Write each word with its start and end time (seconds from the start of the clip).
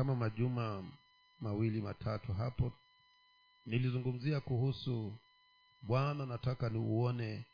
kama 0.00 0.14
majuma 0.16 0.84
mawili 1.40 1.80
matatu 1.80 2.32
hapo 2.32 2.72
nilizungumzia 3.66 4.40
kuhusu 4.40 5.12
bwana 5.82 6.26
nataka 6.26 6.68
niuone 6.68 7.44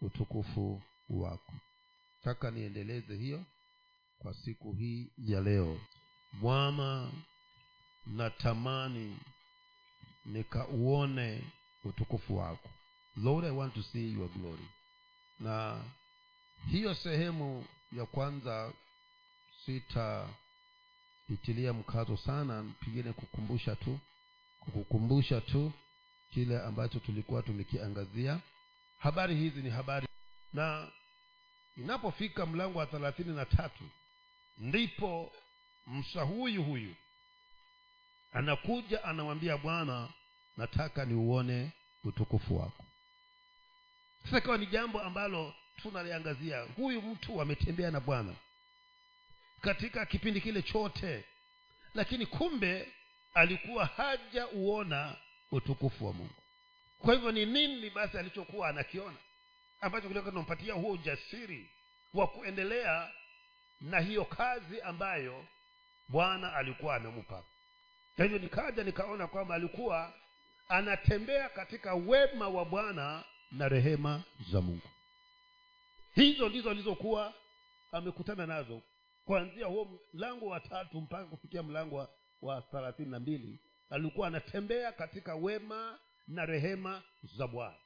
utukufu 0.00 0.82
wako. 1.10 1.52
Taka 2.22 2.50
niendeleze 2.50 3.16
hiyo 3.16 3.44
kwa 4.18 4.34
siku 4.34 4.72
hii 4.72 5.10
ya 5.18 5.40
leo. 5.40 5.80
Bwana 6.40 7.12
natamani 8.06 9.18
nikauone 10.24 11.44
utukufu 11.84 12.36
wako. 12.36 12.70
Lord 13.16 13.44
i 13.44 13.50
want 13.50 13.74
to 13.74 13.82
see 13.82 14.12
your 14.12 14.28
glory. 14.28 14.68
Na 15.40 15.84
hiyo 16.70 16.94
sehemu 16.94 17.64
ya 17.92 18.06
kwanza 18.06 18.72
sitaitilia 21.28 21.72
mkazo 21.72 22.16
sana 22.16 22.64
pengine 22.80 23.12
kukumbusha 23.12 23.76
tu 23.76 23.98
kukukumbusha 24.60 25.40
tu 25.40 25.72
kile 26.34 26.60
ambacho 26.62 26.98
tulikuwa 26.98 27.42
tumekiangazia. 27.42 28.38
Habari 28.98 29.34
hizi 29.36 29.62
ni 29.62 29.70
habari. 29.70 30.08
Na 30.52 30.88
inapofika 31.76 32.46
mlango 32.46 32.78
wa 32.78 32.86
thelathini 32.86 33.36
na 33.36 33.44
tatu 33.44 33.84
ndipo 34.58 35.32
msa 35.86 36.22
huyu 36.22 36.62
huyu 36.64 36.94
anakuja 38.32 39.04
anamwambia 39.04 39.56
bwana 39.56 40.08
nataka 40.56 41.04
niuone 41.04 41.72
utukufu 42.04 42.56
wako. 42.58 42.84
Sasa 44.24 44.38
ikawa 44.38 44.58
ni 44.58 44.66
jambo 44.66 45.00
ambalo 45.02 45.54
tunaliangazia. 45.82 46.62
Huyu 46.76 47.02
mtu 47.02 47.40
ametembea 47.42 47.90
na 47.90 48.00
bwana 48.00 48.34
katika 49.60 50.06
kipindi 50.06 50.40
kile 50.40 50.62
chote. 50.62 51.24
Lakini 51.94 52.26
kumbe 52.26 52.92
alikuwa 53.34 53.86
hajauona 53.86 55.16
utukufu 55.50 56.06
wa 56.06 56.12
mungu. 56.12 56.34
Kwa 56.98 57.14
hivyo 57.14 57.32
ni 57.32 57.46
nini 57.46 57.90
basi 57.90 58.18
alichokuwa 58.18 58.68
anakiona? 58.68 59.16
Ambacho 59.80 60.08
kilikuwa 60.08 60.32
kinampatia 60.32 60.74
huo 60.74 60.90
ujasiri 60.92 61.70
wa 62.14 62.26
kuendelea 62.26 63.10
na 63.80 64.00
hiyo 64.00 64.24
kazi 64.24 64.80
ambayo 64.80 65.44
bwana 66.08 66.54
alikuwa 66.54 66.96
amempa. 66.96 67.44
Kwa 68.16 68.24
hivyo 68.24 68.38
nikaja 68.38 68.84
nikaona 68.84 69.26
kwamba 69.26 69.54
alikuwa 69.54 70.14
anatembea 70.68 71.48
katika 71.48 71.94
wema 71.94 72.48
wa 72.48 72.64
bwana 72.64 73.24
na 73.52 73.68
rehema 73.68 74.22
za 74.52 74.60
mungu. 74.60 74.88
Hizo 76.14 76.48
ndizo 76.48 76.70
alizokuwa 76.70 77.34
amekutana 77.92 78.46
nazo 78.46 78.82
kuanzia 79.28 79.66
huo 79.66 80.00
mlango 80.14 80.46
wa 80.46 80.60
tatu 80.60 81.00
mpaka 81.00 81.24
kufikia 81.24 81.62
mlango 81.62 82.08
wa, 82.42 82.62
thelathini 82.62 83.10
na 83.10 83.20
mbili 83.20 83.60
alikuwa 83.90 84.28
anatembea 84.28 84.92
katika 84.92 85.34
wema 85.34 85.98
na 86.28 86.46
rehema 86.46 87.02
za 87.22 87.46
bwana. 87.46 87.76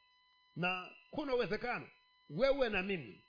Na 0.56 0.90
kuna 1.10 1.34
uwezekano 1.34 1.88
wewe 2.30 2.68
na 2.68 2.82
mimi 2.82 3.24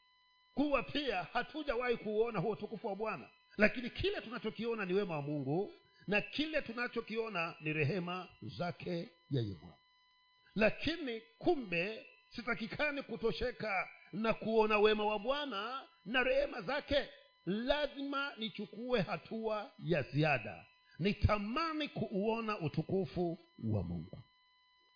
kuwa 0.53 0.83
pia 0.83 1.23
hatujawahi 1.23 1.97
kuuona 1.97 2.39
huo 2.39 2.51
utukufu 2.51 2.87
wa 2.87 2.95
bwana. 2.95 3.29
Lakini 3.57 3.89
kile 3.89 4.21
tunachokiona 4.21 4.85
ni 4.85 4.93
wema 4.93 5.15
wa 5.15 5.21
mungu 5.21 5.73
na 6.07 6.21
kile 6.21 6.61
tunachokiona 6.61 7.55
ni 7.61 7.73
rehema 7.73 8.29
zake 8.41 9.09
yeye 9.29 9.55
bwana. 9.61 9.77
Lakini 10.55 11.21
kumbe 11.37 12.05
sitakikani 12.29 13.01
kutosheka 13.03 13.89
na 14.11 14.33
kuona 14.33 14.79
wema 14.79 15.05
wa 15.05 15.19
bwana 15.19 15.87
na 16.05 16.23
rehema 16.23 16.61
zake 16.61 17.09
lazima 17.45 18.31
nichukue 18.37 19.01
hatua 19.01 19.71
ya 19.79 20.01
ziada. 20.01 20.65
Nitamani 20.99 21.87
kuuona 21.87 22.59
utukufu 22.59 23.39
wa 23.63 23.83
mungu. 23.83 24.23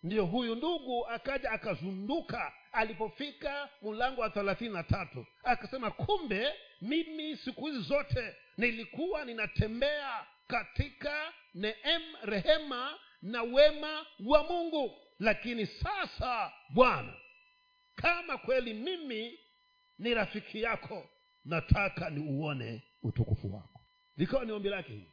Ndiyo 0.03 0.25
huyu 0.25 0.55
ndugu 0.55 1.07
akaja 1.07 1.51
akazunduka 1.51 2.53
alipofika 2.71 3.69
mlango 3.81 4.21
wa 4.21 4.29
thelathini 4.29 4.73
na 4.73 4.83
tatu. 4.83 5.25
Akasema 5.43 5.91
kumbe 5.91 6.53
mimi 6.81 7.37
siku 7.37 7.65
hizi 7.65 7.79
zote 7.81 8.35
nilikuwa 8.57 9.25
ninatembea 9.25 10.25
katika 10.47 11.33
neem 11.53 12.01
rehema 12.23 12.99
na 13.21 13.43
wema 13.43 14.05
wa 14.25 14.43
mungu. 14.43 14.97
Lakini 15.19 15.65
sasa 15.65 16.51
bwana 16.69 17.13
kama 17.95 18.37
kweli 18.37 18.73
mimi 18.73 19.39
ni 19.99 20.13
rafiki 20.13 20.61
yako 20.61 21.09
nataka 21.47 22.09
niuone 22.09 22.83
utukufu 23.03 23.55
wako. 23.55 23.81
Likawa 24.17 24.45
ni 24.45 24.51
ombi 24.51 24.69
lake 24.69 24.91
hili. 24.91 25.11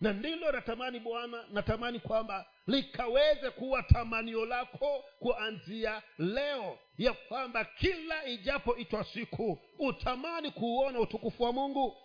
Na 0.00 0.12
ndilo 0.12 0.52
natamani 0.52 1.00
bwana 1.00 1.44
natamani 1.52 2.00
kwamba 2.00 2.46
likaweze 2.66 3.50
kuwa 3.50 3.82
tamanio 3.82 4.46
lako 4.46 5.04
kuanzia 5.18 6.02
leo 6.18 6.78
ya 6.98 7.12
kwamba 7.12 7.64
kila 7.64 8.26
ijapoitwa 8.26 9.04
siku 9.04 9.58
utamani 9.78 10.50
kuuona 10.50 11.00
utukufu 11.00 11.42
wa 11.42 11.52
mungu. 11.52 11.96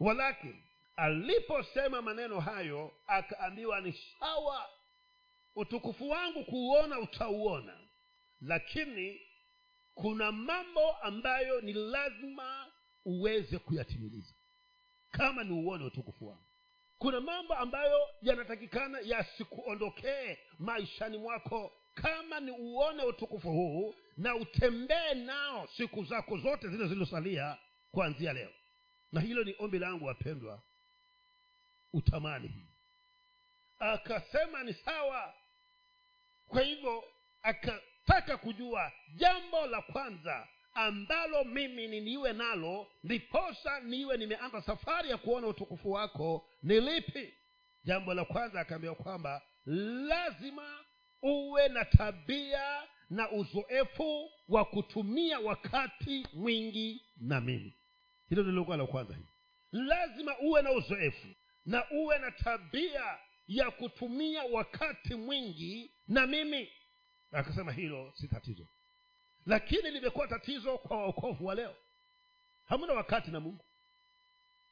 Walakini 0.00 0.62
aliposema 0.96 2.02
maneno 2.02 2.40
hayo 2.40 2.92
akaambiwa 3.06 3.80
ni 3.80 3.92
sawa 4.20 4.68
utukufu 5.56 6.08
wangu 6.10 6.44
kuuona 6.44 6.98
utauona 6.98 7.78
lakini 8.40 9.20
kuna 9.94 10.32
mambo 10.32 10.92
ambayo 10.96 11.60
ni 11.60 11.72
lazima 11.72 12.72
uweze 13.04 13.58
kuyatimiliza. 13.58 14.34
Kama 15.10 15.44
ni 15.44 15.52
uone 15.52 15.84
utukufu 15.84 16.26
wangu 16.28 16.44
kuna 16.98 17.20
mambo 17.20 17.54
ambayo 17.54 17.98
yanatakikana 18.22 19.00
yasikuondokee 19.00 20.38
maishani 20.58 21.18
mwako. 21.18 21.72
Kama 21.94 22.40
ni 22.40 22.50
uone 22.50 23.02
utukufu 23.02 23.48
huu 23.52 23.94
na 24.16 24.36
utembee 24.36 25.14
nao 25.14 25.66
siku 25.76 26.04
zako 26.04 26.38
zote 26.38 26.68
zile 26.68 26.86
zilizosalia 26.88 27.58
kuanzia 27.90 28.32
leo. 28.32 28.50
Na 29.12 29.20
hilo 29.20 29.44
ni 29.44 29.54
ombi 29.58 29.78
langu 29.78 30.04
wapendwa 30.04 30.62
utamani 31.92 32.48
hii. 32.48 32.66
Akasema 33.78 34.62
ni 34.64 34.74
sawa. 34.74 35.34
Kwa 36.48 36.62
hivyo 36.62 37.04
akataka 38.08 38.36
kujua 38.36 38.92
jambo 39.16 39.66
la 39.66 39.82
kwanza 39.82 40.48
ambalo 40.74 41.44
mimi 41.44 41.88
niniwe 41.88 42.32
nalo 42.32 42.86
ndiposa 43.04 43.80
niwe 43.80 44.16
nimeanza 44.16 44.62
safari 44.62 45.10
ya 45.10 45.18
kuona 45.18 45.46
utukufu 45.46 45.90
wako 45.90 46.48
ni 46.62 46.80
lipi? 46.80 47.34
Jambo 47.84 48.14
la 48.14 48.24
kwanza 48.24 48.60
akaambiwa 48.60 48.94
kwamba 48.94 49.42
lazima 50.06 50.84
uwe 51.22 51.68
na 51.68 51.84
tabia 51.84 52.82
na 53.10 53.30
uzoefu 53.30 54.30
wa 54.48 54.64
kutumia 54.64 55.40
wakati 55.40 56.26
mwingi 56.32 57.04
na 57.16 57.40
mimi. 57.40 57.74
Hilo 58.28 58.42
ndilikuwa 58.42 58.76
la 58.76 58.86
kwanza. 58.86 59.14
Hii 59.14 59.22
lazima 59.72 60.38
uwe 60.38 60.62
na 60.62 60.72
uzoefu 60.72 61.26
na 61.66 61.90
uwe 61.90 62.18
na 62.18 62.30
tabia 62.30 63.18
ya 63.46 63.70
kutumia 63.70 64.44
wakati 64.44 65.14
mwingi 65.14 65.94
na 66.08 66.26
mimi 66.26 66.68
akasema 67.32 67.72
hilo 67.72 68.12
si 68.16 68.28
tatizo. 68.28 68.66
Lakini 69.46 69.90
limekuwa 69.90 70.28
tatizo 70.28 70.78
kwa 70.78 70.96
waokovu 70.96 71.46
wa 71.46 71.54
leo. 71.54 71.76
Hamuna 72.64 72.92
wakati 72.92 73.30
na 73.30 73.40
mungu. 73.40 73.64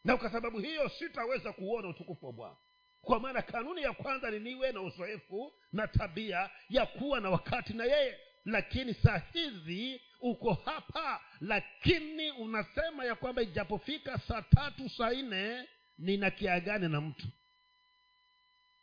Na 0.04 0.16
kwa 0.16 0.30
sababu 0.32 0.58
hiyo 0.58 0.88
sitaweza 0.88 1.52
kuona 1.52 1.88
utukufu 1.88 2.26
wa 2.26 2.32
bwana. 2.32 2.56
Kwa 3.02 3.20
maana 3.20 3.42
kanuni 3.42 3.82
ya 3.82 3.92
kwanza 3.92 4.30
ni 4.30 4.38
niwe 4.40 4.72
na 4.72 4.80
uzoefu 4.80 5.52
na 5.72 5.88
tabia 5.88 6.50
ya 6.68 6.86
kuwa 6.86 7.20
na 7.20 7.30
wakati 7.30 7.72
na 7.74 7.84
yeye. 7.84 8.18
Lakini 8.44 8.94
saa 8.94 9.22
hizi 9.32 10.00
uko 10.20 10.52
hapa 10.54 11.20
lakini 11.40 12.30
unasema 12.30 13.04
ya 13.04 13.14
kwamba 13.14 13.42
ijapofika 13.42 14.18
saa 14.18 14.42
tatu 14.42 14.88
saa 14.88 15.10
nne 15.10 15.68
nina 15.98 16.30
kiagane 16.30 16.88
na 16.88 17.00
mtu. 17.00 17.26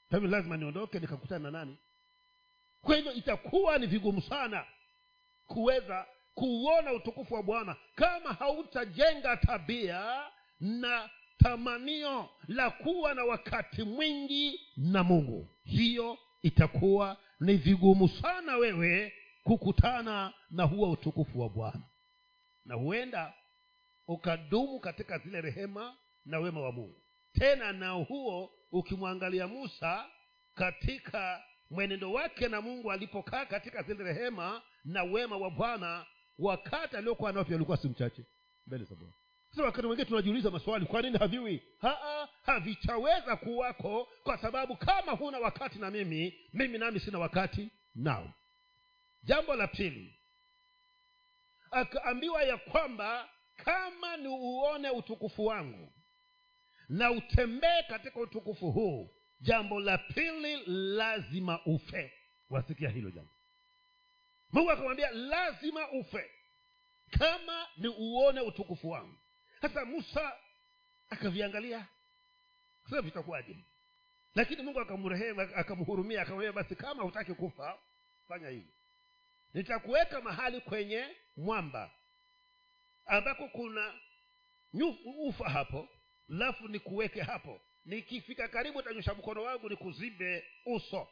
Kwa 0.10 0.20
hivyo 0.20 0.32
lazima 0.38 0.58
niondoke 0.58 1.00
nikakutana 1.00 1.52
na 1.52 1.60
nani 1.60 1.78
kwa 2.86 2.96
hivyo 2.96 3.14
itakuwa 3.14 3.78
ni 3.78 3.88
vigumu 3.88 4.22
sana 4.22 4.66
kuweza 5.48 6.06
kuuona 6.34 6.94
utukufu 6.94 7.34
wa 7.34 7.44
bwana 7.44 7.76
kama 7.96 8.34
hautajenga 8.34 9.38
tabia 9.38 10.24
na 10.60 11.10
tamanio 11.38 12.30
la 12.48 12.70
kuwa 12.70 13.14
na 13.14 13.24
wakati 13.26 13.84
mwingi 13.84 14.60
na 14.78 15.04
mungu. 15.04 15.50
Hiyo 15.64 16.18
itakuwa 16.42 17.18
ni 17.40 17.54
vigumu 17.56 18.08
sana 18.10 18.58
wewe 18.58 19.14
kukutana 19.44 20.34
na 20.50 20.64
huo 20.64 20.92
utukufu 20.92 21.40
wa 21.42 21.50
bwana. 21.50 21.82
Na 22.66 22.76
huenda 22.76 23.34
ukadumu 24.08 24.80
katika 24.80 25.18
zile 25.18 25.42
rehema 25.42 25.96
na 26.26 26.40
wema 26.40 26.62
wa 26.62 26.72
mungu. 26.72 27.02
Tena 27.34 27.72
na 27.74 27.90
huo 27.90 28.52
ukimwangalia 28.72 29.48
musa 29.48 30.06
katika 30.56 31.44
mwenendo 31.70 32.12
wake 32.14 32.48
na 32.48 32.62
mungu 32.62 32.92
alipokaa 32.92 33.46
katika 33.46 33.84
zile 33.84 34.04
rehema 34.04 34.62
na 34.86 35.04
wema 35.04 35.38
wa 35.38 35.50
bwana 35.52 36.06
wakati 36.40 36.98
aliokuwa 36.98 37.32
navyo 37.32 37.56
alikuwa 37.56 37.78
si 37.78 37.90
mchache. 37.90 38.26
Mbele 38.68 38.84
za 38.84 38.96
bwana. 38.96 39.14
Sasa 39.50 39.64
wakati 39.64 39.88
mwingine 39.88 40.06
tunajiuliza 40.10 40.52
maswali 40.52 40.86
kwa 40.86 41.02
nini 41.02 41.18
haviwi? 41.18 41.64
Haa, 41.82 42.28
havichaweza 42.46 43.36
kuwako 43.36 44.08
kwa 44.24 44.38
sababu 44.38 44.76
kama 44.78 45.12
huna 45.12 45.40
wakati 45.40 45.80
na 45.80 45.92
mimi 45.92 46.34
mimi 46.54 46.78
nami 46.78 47.00
sina 47.00 47.20
wakati 47.20 47.70
nao. 47.96 48.34
Jambo 49.24 49.56
la 49.56 49.68
pili 49.68 50.16
akaambiwa 51.72 52.44
ya 52.44 52.58
kwamba 52.58 53.30
kama 53.56 54.18
ni 54.18 54.28
uone 54.28 54.90
utukufu 54.90 55.46
wangu 55.46 55.92
na 56.90 57.12
utembee 57.12 57.84
katika 57.88 58.20
utukufu 58.20 58.72
huu 58.72 59.10
jambo 59.46 59.80
la 59.80 59.98
pili 59.98 60.64
lazima 60.96 61.66
ufe. 61.66 62.14
Wasikia 62.50 62.90
hilo 62.90 63.12
jambo. 63.12 63.32
Mungu 64.52 64.72
akamwambia 64.72 65.12
lazima 65.12 65.92
ufe. 65.92 66.32
Kama 67.10 67.68
ni 67.78 67.88
uone 67.88 68.42
utukufu 68.42 68.90
wangu. 68.90 69.18
Sasa 69.62 69.86
musa 69.86 70.34
akaviangalia. 71.10 71.88
Sasa 72.84 73.02
vitakuwaje? 73.02 73.58
Lakini 74.36 74.64
mungu 74.64 74.80
akamrehemu 74.80 75.42
akamhurumia 75.42 76.22
akamwambia 76.22 76.54
basi 76.54 76.76
kama 76.76 77.04
hutaki 77.04 77.34
kufa 77.34 77.80
fanya 78.28 78.50
hivi. 78.50 78.74
Nitakuweka 79.54 80.22
mahali 80.22 80.62
kwenye 80.62 81.08
mwamba 81.38 81.92
ambako 83.06 83.48
kuna 83.48 83.94
ufa 85.28 85.50
hapo 85.50 85.90
lafu 86.28 86.68
nikuweke 86.68 87.22
hapo 87.22 87.62
nikifika 87.86 88.48
karibu 88.48 88.82
tanyosha 88.82 89.14
mkono 89.14 89.44
wangu 89.44 89.70
nikuzibe 89.70 90.46
uso. 90.66 91.08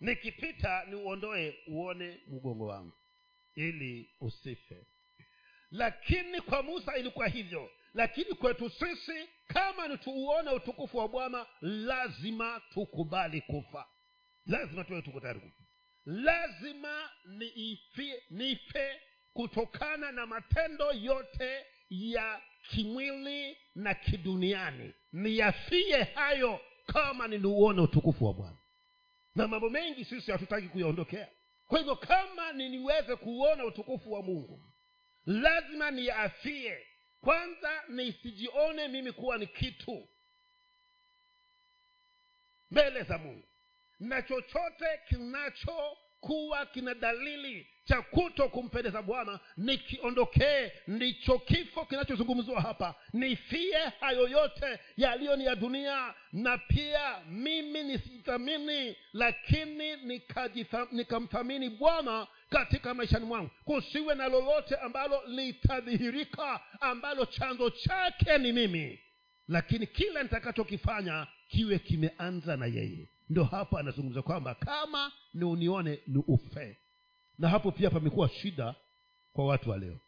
Nikipita 0.00 0.84
niuondoe 0.84 1.58
uone 1.66 2.20
mgongo 2.26 2.66
wangu. 2.66 2.92
Ili 3.54 4.10
usife. 4.20 4.86
Lakini 5.70 6.40
kwa 6.40 6.62
musa 6.62 6.96
ilikuwa 6.96 7.28
hivyo. 7.28 7.70
Lakini 7.94 8.34
kwetu 8.34 8.70
sisi 8.70 9.28
kama 9.46 9.88
ni 9.88 9.98
tuuone 9.98 10.50
utukufu 10.50 10.98
wa 10.98 11.08
bwana 11.08 11.46
lazima 11.60 12.62
tukubali 12.74 13.40
kufa. 13.40 13.86
Lazima 14.46 14.84
tuwe 14.84 15.02
tuko 15.02 15.20
tayari 15.20 15.40
kufa. 15.40 15.62
Lazima 16.04 17.10
niife, 17.24 18.22
nife 18.30 19.00
kutokana 19.32 20.12
na 20.12 20.26
matendo 20.26 20.92
yote 20.92 21.66
ya 21.90 22.42
kimwili 22.62 23.56
na 23.74 23.94
kiduniani. 23.94 24.94
Niyafie 25.12 26.02
hayo 26.02 26.60
kama 26.86 27.28
niniuone 27.28 27.80
utukufu 27.80 28.24
wa 28.24 28.34
bwana. 28.34 28.56
Na 29.34 29.48
mambo 29.48 29.70
mengi 29.70 30.04
sisi 30.04 30.30
hatutaki 30.32 30.68
kuyaondokea. 30.68 31.28
Kwa 31.66 31.78
hivyo 31.78 31.96
kama 31.96 32.52
niniweze 32.52 33.16
kuuona 33.16 33.64
utukufu 33.64 34.12
wa 34.12 34.22
mungu 34.22 34.64
lazima 35.26 35.90
niyaafie 35.90 36.86
kwanza 37.20 37.82
nisijione 37.88 38.88
mimi 38.88 39.12
kuwa 39.12 39.38
ni 39.38 39.46
kitu 39.46 40.08
mbele 42.70 43.02
za 43.02 43.18
mungu. 43.18 43.48
Na 44.00 44.22
chochote 44.22 45.00
kinachokuwa 46.20 46.66
kina 46.66 46.94
dalili 46.94 47.66
cha 47.84 48.02
kuto 48.02 48.48
kumpendeza 48.48 49.02
bwana 49.02 49.40
nikiondokee 49.56 50.72
ndicho 50.86 51.38
kifo 51.38 51.84
kinachozungumziwa 51.84 52.60
hapa. 52.60 52.94
Nifie 53.12 53.78
hayo 54.00 54.28
yote 54.28 54.78
yaliyo 54.96 55.36
ni 55.36 55.44
ya 55.44 55.54
dunia 55.56 56.14
na 56.32 56.58
pia 56.58 57.20
mimi 57.30 57.82
nisijithamini 57.82 58.96
lakini 59.12 59.96
nikamthamini 59.96 60.88
nikamthamini 60.92 61.70
bwana 61.70 62.26
katika 62.50 62.94
maishani 62.94 63.24
mwangu. 63.24 63.50
Kusiwe 63.64 64.14
na 64.14 64.28
lolote 64.28 64.76
ambalo 64.76 65.22
litadhihirika 65.26 66.60
ambalo 66.80 67.26
chanzo 67.26 67.70
chake 67.70 68.38
ni 68.38 68.52
mimi. 68.52 68.98
Lakini 69.48 69.86
kila 69.86 70.22
nitakachokifanya 70.22 71.26
kiwe 71.48 71.78
kimeanza 71.78 72.56
na 72.56 72.66
yeye. 72.66 73.08
Ndo 73.30 73.44
hapa 73.44 73.80
anazungumza 73.80 74.22
kwamba 74.22 74.54
kama 74.54 75.12
ni 75.34 75.44
unione 75.44 75.98
ni 76.06 76.22
ufe. 76.26 76.78
Na 77.38 77.48
hapo 77.48 77.72
pia 77.72 77.90
pamekuwa 77.90 78.28
shida 78.28 78.74
kwa 79.32 79.46
watu 79.46 79.70
wa 79.70 79.78
leo. 79.78 79.98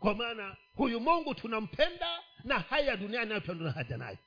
Kwa 0.00 0.14
maana 0.14 0.56
huyu 0.74 1.00
mungu 1.00 1.34
tunampenda 1.34 2.18
na 2.44 2.58
haya 2.58 2.96
duniani 2.96 3.28
nayo 3.28 3.40
pia 3.40 3.70
haja 3.72 3.96
nayo. 3.96 4.18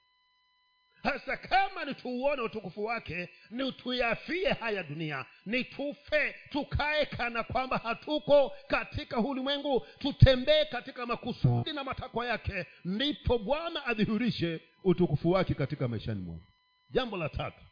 Hasa 1.04 1.38
kama 1.38 1.86
ni 1.86 1.95
tuuone 1.95 2.42
utukufu 2.42 2.83
wake 2.83 3.30
ni 3.50 3.71
tuyafie 3.71 4.50
haya 4.54 4.83
dunia. 4.83 5.25
Ni 5.45 5.63
tufe 5.63 6.36
tukae 6.50 7.06
kana 7.06 7.44
kwamba 7.44 7.77
hatuko 7.77 8.51
katika 8.68 9.19
ulimwengu. 9.19 9.86
Tutembee 10.00 10.66
katika 10.66 11.06
makusudi 11.06 11.74
na 11.74 11.83
matakwa 11.83 12.25
yake. 12.27 12.66
Ndipo 12.86 13.38
bwana 13.38 13.86
adhihirishe 13.86 14.62
utukufu 14.83 15.30
wake 15.31 15.54
katika 15.54 15.88
maishani 15.88 16.21
mwangu 16.21 16.44
jambo 16.89 17.18
la 17.18 17.30
tatu 17.30 17.63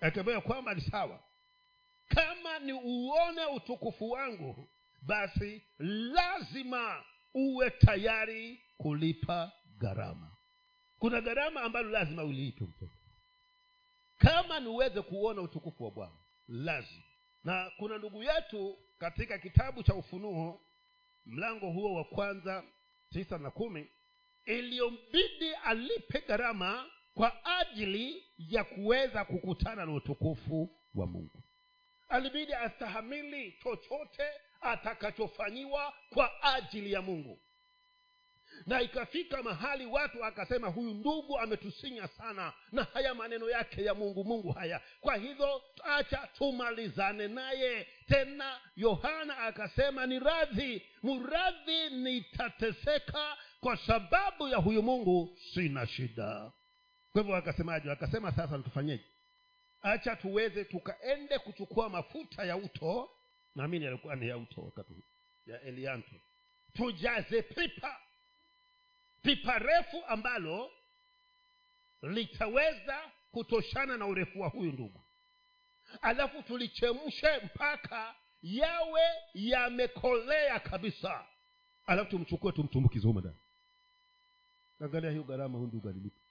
akambia 0.00 0.40
kwamba 0.40 0.74
ni 0.74 0.80
sawa 0.80 1.20
kama 2.14 2.58
ni 2.58 2.72
uone 2.72 3.44
utukufu 3.46 4.10
wangu 4.10 4.68
basi 5.02 5.62
lazima 5.78 7.04
uwe 7.34 7.70
tayari 7.70 8.60
kulipa 8.76 9.52
gharama. 9.78 10.36
Kuna 10.98 11.20
gharama 11.20 11.62
ambalo 11.62 11.90
lazima 11.90 12.24
uliipe 12.24 12.64
mtoto. 12.64 12.92
Kama 14.18 14.60
ni 14.60 14.66
uweze 14.68 15.02
kuona 15.02 15.42
utukufu 15.42 15.84
wa 15.84 15.90
bwana 15.90 16.16
lazima. 16.48 17.02
Na 17.44 17.70
kuna 17.76 17.98
ndugu 17.98 18.22
yetu 18.22 18.78
katika 18.98 19.38
kitabu 19.38 19.82
cha 19.82 19.94
ufunuo 19.94 20.60
mlango 21.26 21.70
huo 21.70 21.94
wa 21.94 22.04
kwanza 22.04 22.64
tisa 23.10 23.38
na 23.38 23.50
kumi 23.50 23.90
iliyombidi 24.44 25.54
alipe 25.64 26.20
gharama 26.28 26.86
kwa 27.14 27.44
ajili 27.58 28.24
ya 28.38 28.64
kuweza 28.64 29.24
kukutana 29.24 29.86
na 29.86 29.92
utukufu 29.92 30.70
wa 30.94 31.06
mungu 31.06 31.42
alibidi 32.12 32.52
astahamili 32.54 33.52
chochote 33.62 34.22
atakachofanyiwa 34.60 35.92
kwa 36.10 36.42
ajili 36.42 36.92
ya 36.92 37.02
mungu. 37.02 37.38
Na 38.66 38.80
ikafika 38.82 39.42
mahali 39.42 39.86
watu 39.86 40.24
akasema 40.24 40.68
huyu 40.68 40.94
ndugu 40.94 41.38
ametusinya 41.38 42.08
sana 42.08 42.52
na 42.72 42.84
haya 42.84 43.14
maneno 43.14 43.50
yake 43.50 43.84
ya 43.84 43.94
mungu 43.94 44.24
mungu 44.24 44.52
haya. 44.52 44.80
Kwa 45.00 45.16
hivyo 45.16 45.62
acha 45.84 46.28
tumalizane 46.38 47.28
naye. 47.28 47.86
Tena 48.08 48.60
yohana 48.76 49.38
akasema 49.38 50.06
ni 50.06 50.18
radhi 50.18 50.82
mradhi 51.02 51.90
nitateseka 51.90 53.36
kwa 53.60 53.76
sababu 53.76 54.48
ya 54.48 54.56
huyu 54.56 54.82
mungu 54.82 55.38
sina 55.54 55.86
shida. 55.86 56.52
Kwa 57.12 57.20
hivyo 57.22 57.36
akasemaje? 57.36 57.90
Akasema 57.90 58.32
sasa 58.32 58.58
tufanyeje 58.58 59.04
acha 59.82 60.16
tuweze 60.16 60.64
tukaende 60.64 61.38
kuchukua 61.38 61.88
mafuta 61.88 62.44
ya 62.44 62.56
uto. 62.56 63.10
Naamini 63.54 63.84
yalikuwa 63.84 64.16
ni 64.16 64.28
ya 64.28 64.38
uto 64.38 64.60
wakati 64.62 65.04
ya 65.46 65.60
elianto. 65.60 66.16
Tujaze 66.72 67.42
pipa. 67.42 68.00
Pipa 69.22 69.58
refu 69.58 70.04
ambalo 70.08 70.70
litaweza 72.02 73.10
kutoshana 73.32 73.96
na 73.96 74.06
urefu 74.06 74.40
wa 74.40 74.48
huyu 74.48 74.72
ndugu. 74.72 75.00
Alafu 76.02 76.42
tulichemshe 76.42 77.38
mpaka 77.44 78.14
yawe 78.42 79.02
yamekolea 79.34 80.60
kabisa. 80.60 81.24
Alafu 81.86 82.10
tumchukue 82.10 82.52
tumtumbukize 82.52 83.06
humo 83.06 83.20
ndani 83.20 83.36
angalia 84.80 85.10
hiyo 85.10 85.22
gharama 85.22 85.58
huyu 85.58 85.68
ndugu 85.68 85.88
alilipa 85.88 86.21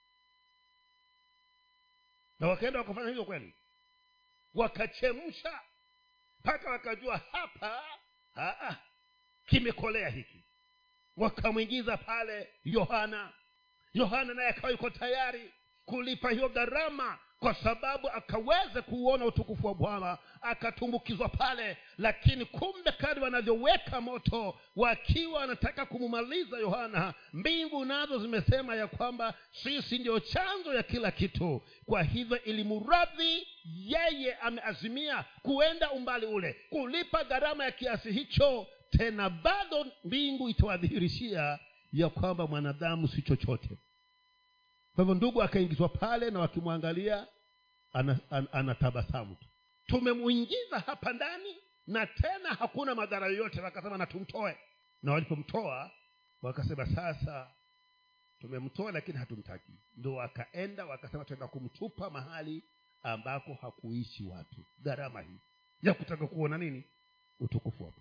na 2.42 2.48
wakaenda 2.48 2.80
wakafanya 2.80 3.08
hivyo 3.08 3.26
kweli. 3.26 3.54
Wakachemsha 4.54 5.60
mpaka 6.40 6.70
wakajua 6.72 7.18
hapa 7.32 7.84
aa, 8.38 8.76
kimekolea 9.48 10.10
hiki. 10.10 10.44
Wakamwingiza 11.18 11.98
pale 11.98 12.50
yohana. 12.64 13.34
Yohana 13.94 14.34
naye 14.34 14.50
akawa 14.50 14.72
yuko 14.72 14.90
tayari 14.90 15.54
kulipa 15.86 16.30
hiyo 16.32 16.50
gharama 16.50 17.20
kwa 17.42 17.54
sababu 17.54 18.10
akaweza 18.10 18.82
kuuona 18.82 19.26
utukufu 19.26 19.68
wa 19.68 19.76
bwana 19.76 20.18
akatumbukizwa 20.42 21.30
pale 21.30 21.78
lakini 21.98 22.46
kumbe 22.46 22.92
kadi 22.92 23.20
wanavyoweka 23.20 24.02
moto 24.02 24.58
wakiwa 24.76 25.40
wanataka 25.40 25.86
kumumaliza 25.86 26.58
yohana 26.58 27.14
mbingu 27.34 27.86
nazo 27.86 28.20
zimesema 28.20 28.76
ya 28.76 28.88
kwamba 28.88 29.34
sisi 29.52 29.98
ndio 30.00 30.20
chanzo 30.20 30.74
ya 30.74 30.84
kila 30.84 31.12
kitu. 31.12 31.62
Kwa 31.86 32.04
hivyo 32.04 32.44
ilimuradhi 32.44 33.48
yeye 33.66 34.34
ameazimia 34.36 35.26
kuenda 35.42 35.92
umbali 35.92 36.26
ule 36.26 36.56
kulipa 36.70 37.24
gharama 37.24 37.64
ya 37.66 37.72
kiasi 37.72 38.12
hicho. 38.12 38.68
Tena 38.90 39.30
bado 39.30 39.86
mbingu 40.04 40.50
itawadhihirishia 40.50 41.60
ya 41.94 42.10
kwamba 42.10 42.48
mwanadamu 42.48 43.08
si 43.08 43.22
chochote 43.22 43.70
kwa 44.96 45.04
hivyo 45.04 45.16
ndugu 45.16 45.44
akaingizwa 45.44 45.90
pale 45.90 46.32
na 46.32 46.40
wakimwangalia 46.40 47.28
anatabasamu 48.52 49.10
ana, 49.12 49.30
ana 49.30 49.36
tu. 49.36 49.46
Tumemwingiza 49.86 50.80
hapa 50.80 51.14
ndani 51.14 51.56
na 51.88 52.08
tena 52.08 52.50
hakuna 52.50 52.96
madhara 52.96 53.28
yoyote. 53.28 53.62
Wakasema 53.62 53.98
na 53.98 54.06
tumtoe. 54.06 54.58
Na 55.04 55.12
walipomtoa 55.12 55.92
wakasema 56.42 56.86
sasa 56.86 57.52
tumemtoa 58.40 58.92
lakini 58.92 59.18
hatumtaki. 59.18 59.72
Ndo 59.98 60.14
wakaenda 60.16 60.86
wakasema 60.86 61.26
tuenda 61.26 61.48
kumtupa 61.48 62.10
mahali 62.10 62.64
ambako 63.04 63.54
hakuishi 63.54 64.24
watu. 64.24 64.66
Gharama 64.84 65.22
hii. 65.22 65.40
Ya 65.82 65.94
kutaka 65.94 66.28
kuona 66.28 66.58
nini? 66.58 66.84
Utukufu 67.40 67.84
wa 67.84 67.94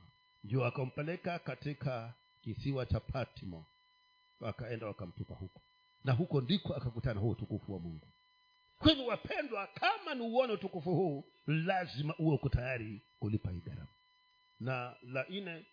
ndio 0.44 0.60
wakampeleka 0.60 1.38
katika 1.38 2.14
kisiwa 2.40 2.86
cha 2.86 3.00
patmo. 3.00 3.66
Wakaenda 4.40 4.86
wakamtupa 4.86 5.34
huko 5.34 5.62
na 6.04 6.12
huko 6.12 6.40
ndiko 6.40 6.74
akakutana 6.74 7.20
huo 7.20 7.30
utukufu 7.30 7.72
wa 7.72 7.80
mungu. 7.80 8.06
Kwa 8.78 8.92
wapendwa 9.06 9.66
kama 9.66 10.14
ni 10.14 10.20
uone 10.22 10.52
utukufu 10.52 10.94
huu 10.94 11.24
lazima 11.46 12.14
uwe 12.18 12.34
uko 12.34 12.48
tayari 12.48 13.02
kulipa 13.18 13.50
hii 13.50 13.60
gharama. 13.60 13.88
Na 14.60 14.96
la 15.02 15.26
nne 15.30 15.66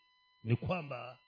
ni 0.43 0.55
kwamba 0.55 1.19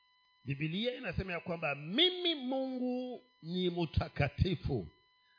bibilia 0.46 0.96
inasema 0.96 1.34
ya 1.34 1.40
kwamba 1.40 1.76
mimi 1.76 2.36
mungu 2.36 3.22
ni 3.42 3.70
mtakatifu. 3.70 4.88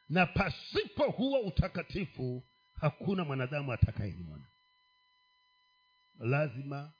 Na 0.08 0.26
pasipo 0.26 1.10
huo 1.10 1.40
utakatifu 1.40 2.42
hakuna 2.80 3.24
mwanadamu 3.24 3.72
atakayeniona 3.72 4.44
lazima 6.18 6.92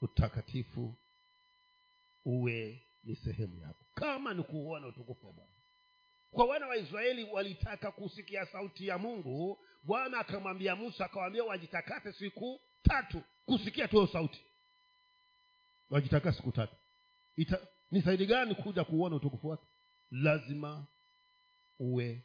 utakatifu 0.00 0.94
uwe 2.24 2.82
ni 3.04 3.16
sehemu 3.16 3.58
yako. 3.60 3.84
Kama 3.94 4.34
ni 4.34 4.42
kuuona 4.42 4.86
utukufu 4.86 5.26
wa 5.26 5.32
bwana 5.32 5.52
kwa 6.30 6.46
wana 6.46 6.66
wa 6.66 6.76
israeli 6.76 7.24
walitaka 7.24 7.92
kusikia 7.92 8.46
sauti 8.46 8.86
ya 8.86 8.98
mungu. 8.98 9.58
Bwana 9.82 10.18
akamwambia 10.18 10.76
musa 10.76 11.04
akawambia 11.04 11.44
wajitakase 11.44 12.12
siku 12.12 12.60
tatu 12.82 13.22
kusikia 13.44 13.88
tuyo 13.88 14.06
sauti. 14.06 14.44
Wajitaka 15.90 16.32
siku 16.32 16.52
tatu. 16.52 16.76
Ita, 17.36 17.58
ni 17.90 18.02
saidi 18.02 18.26
gani 18.26 18.54
kuja 18.54 18.84
kuuona 18.84 19.16
utukufu 19.16 19.48
wake? 19.48 19.66
Lazima 20.10 20.86
uwe 21.78 22.24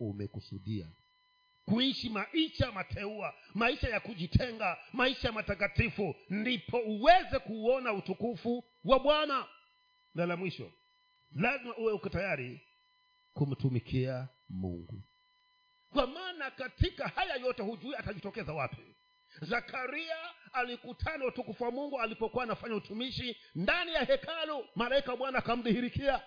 umekusudia. 0.00 0.88
Kuishi 1.64 2.08
maisha 2.10 2.72
mateua 2.72 3.34
maisha 3.54 3.88
ya 3.88 4.00
kujitenga 4.00 4.78
maisha 4.92 5.32
matakatifu 5.32 6.14
ndipo 6.30 6.78
uweze 6.78 7.38
kuuona 7.38 7.92
utukufu 7.92 8.64
wa 8.84 9.00
bwana. 9.00 9.46
Na 10.14 10.26
la 10.26 10.36
mwisho 10.36 10.72
lazima 11.34 11.76
uwe 11.76 11.92
uko 11.92 12.08
tayari 12.08 12.60
kumtumikia 13.34 14.28
mungu. 14.48 15.02
Kwa 15.92 16.06
maana 16.06 16.50
katika 16.50 17.08
haya 17.08 17.34
yote 17.36 17.62
hujui 17.62 17.94
atajitokeza 17.96 18.52
wapi. 18.52 18.96
Zakaria 19.42 20.16
alikutana 20.52 21.24
utukufu 21.26 21.64
wa 21.64 21.70
mungu 21.70 22.00
alipokuwa 22.00 22.44
anafanya 22.44 22.74
utumishi 22.74 23.36
ndani 23.54 23.92
ya 23.92 24.04
hekalu 24.04 24.64
malaika 24.74 25.10
wa 25.10 25.16
bwana 25.16 25.38
akamdhihirikia. 25.38 26.22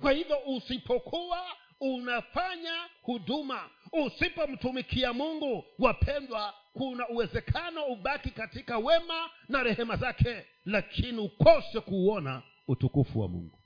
Kwa 0.00 0.12
hivyo 0.12 0.38
usipokuwa 0.46 1.46
unafanya 1.80 2.88
huduma 3.02 3.70
usipomtumikia 3.92 5.12
mungu 5.12 5.64
wapendwa 5.78 6.54
kuna 6.72 7.08
uwezekano 7.08 7.84
ubaki 7.84 8.30
katika 8.30 8.78
wema 8.78 9.30
na 9.48 9.62
rehema 9.62 9.96
zake 9.96 10.46
lakini 10.64 11.18
ukose 11.18 11.80
kuuona 11.80 12.42
utukufu 12.68 13.20
wa 13.20 13.28
mungu 13.28 13.59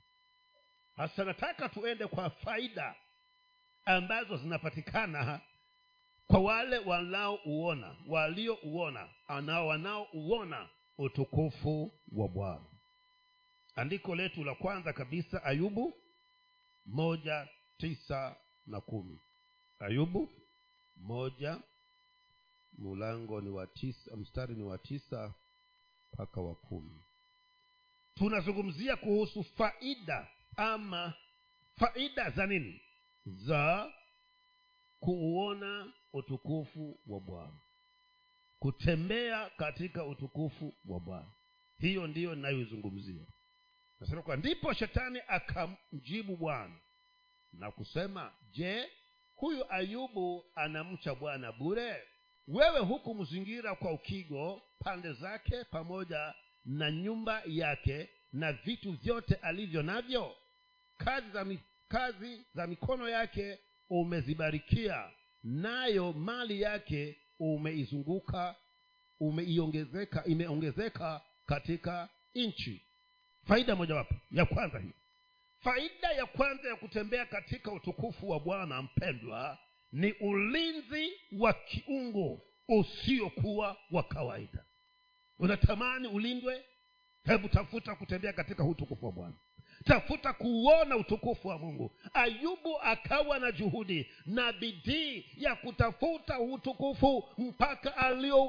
hasa 0.95 1.23
nataka 1.23 1.69
tuende 1.69 2.07
kwa 2.07 2.29
faida 2.29 2.95
ambazo 3.85 4.37
zinapatikana 4.37 5.41
kwa 6.27 6.39
wale 6.39 6.77
wanaouona 6.77 7.95
waliouona 8.07 9.09
na 9.41 9.61
wanaouona 9.61 10.69
utukufu 10.97 11.93
wa 12.11 12.27
bwana. 12.27 12.65
Andiko 13.75 14.15
letu 14.15 14.43
la 14.43 14.55
kwanza 14.55 14.93
kabisa 14.93 15.43
ayubu 15.43 15.93
moja 16.85 17.47
tisa 17.77 18.35
na 18.67 18.81
kumi. 18.81 19.19
Ayubu 19.79 20.29
moja 20.97 21.59
mlango 22.77 23.41
ni 23.41 23.49
wa 23.49 23.67
tisa 23.67 24.15
mstari 24.15 24.55
ni 24.55 24.63
wa 24.63 24.77
tisa 24.77 25.33
mpaka 26.13 26.41
wa 26.41 26.55
kumi. 26.55 27.01
Tunazungumzia 28.15 28.95
kuhusu 28.95 29.43
faida 29.43 30.27
ama 30.57 31.13
faida 31.79 32.29
za 32.29 32.47
nini? 32.47 32.81
Za 33.25 33.93
kuuona 34.99 35.93
utukufu 36.13 36.99
wa 37.07 37.19
bwana. 37.19 37.59
Kutembea 38.59 39.49
katika 39.49 40.05
utukufu 40.05 40.73
wa 40.85 40.99
bwana. 40.99 41.31
Hiyo 41.77 42.07
ndiyo 42.07 42.33
inayozungumzia 42.33 43.25
nasema 43.99 44.21
kwa 44.21 44.35
ndipo 44.37 44.73
shetani 44.73 45.19
akamjibu 45.27 46.37
bwana 46.37 46.79
na 47.53 47.71
kusema 47.71 48.33
je 48.51 48.89
huyu 49.35 49.71
ayubu 49.73 50.45
anamcha 50.55 51.15
bwana 51.15 51.51
bure? 51.51 52.03
Wewe 52.47 52.79
huku 52.79 53.15
mzingira 53.15 53.75
kwa 53.75 53.91
ukigo 53.91 54.61
pande 54.79 55.13
zake 55.13 55.63
pamoja 55.63 56.33
na 56.65 56.91
nyumba 56.91 57.41
yake 57.45 58.09
na 58.33 58.53
vitu 58.53 58.91
vyote 58.91 59.35
alivyo 59.35 59.83
navyo 59.83 60.35
kazi 60.97 61.31
za, 61.31 61.45
kazi 61.87 62.45
za 62.55 62.67
mikono 62.67 63.09
yake 63.09 63.59
umezibarikia 63.89 65.09
nayo 65.43 66.13
mali 66.13 66.61
yake 66.61 67.17
umeizunguka 67.39 68.55
umeiongezeka 69.19 70.23
imeongezeka 70.25 71.21
katika 71.45 72.09
nchi. 72.35 72.81
Faida 73.47 73.75
mojawapo 73.75 74.15
ya 74.31 74.45
kwanza 74.45 74.79
hii. 74.79 74.93
Faida 75.59 76.11
ya 76.11 76.25
kwanza 76.25 76.69
ya 76.69 76.75
kutembea 76.75 77.25
katika 77.25 77.71
utukufu 77.71 78.29
wa 78.29 78.39
bwana 78.39 78.81
mpendwa 78.81 79.57
ni 79.91 80.11
ulinzi 80.11 81.11
wa 81.39 81.53
kiungo 81.53 82.41
usiokuwa 82.67 83.77
wa 83.91 84.03
kawaida. 84.03 84.65
Unatamani 85.39 86.07
ulindwe? 86.07 86.63
Hebu 87.23 87.49
tafuta 87.49 87.95
kutembea 87.95 88.33
katika 88.33 88.63
utukufu 88.63 89.05
wa 89.05 89.11
bwana 89.11 89.35
tafuta 89.85 90.33
kuuona 90.33 90.97
utukufu 90.97 91.47
wa 91.47 91.57
mungu. 91.57 91.91
Ayubu 92.13 92.81
akawa 92.81 93.39
na 93.39 93.51
juhudi 93.51 94.07
na 94.25 94.53
bidii 94.53 95.25
ya 95.37 95.55
kutafuta 95.55 96.39
utukufu 96.39 97.23
mpaka 97.37 97.97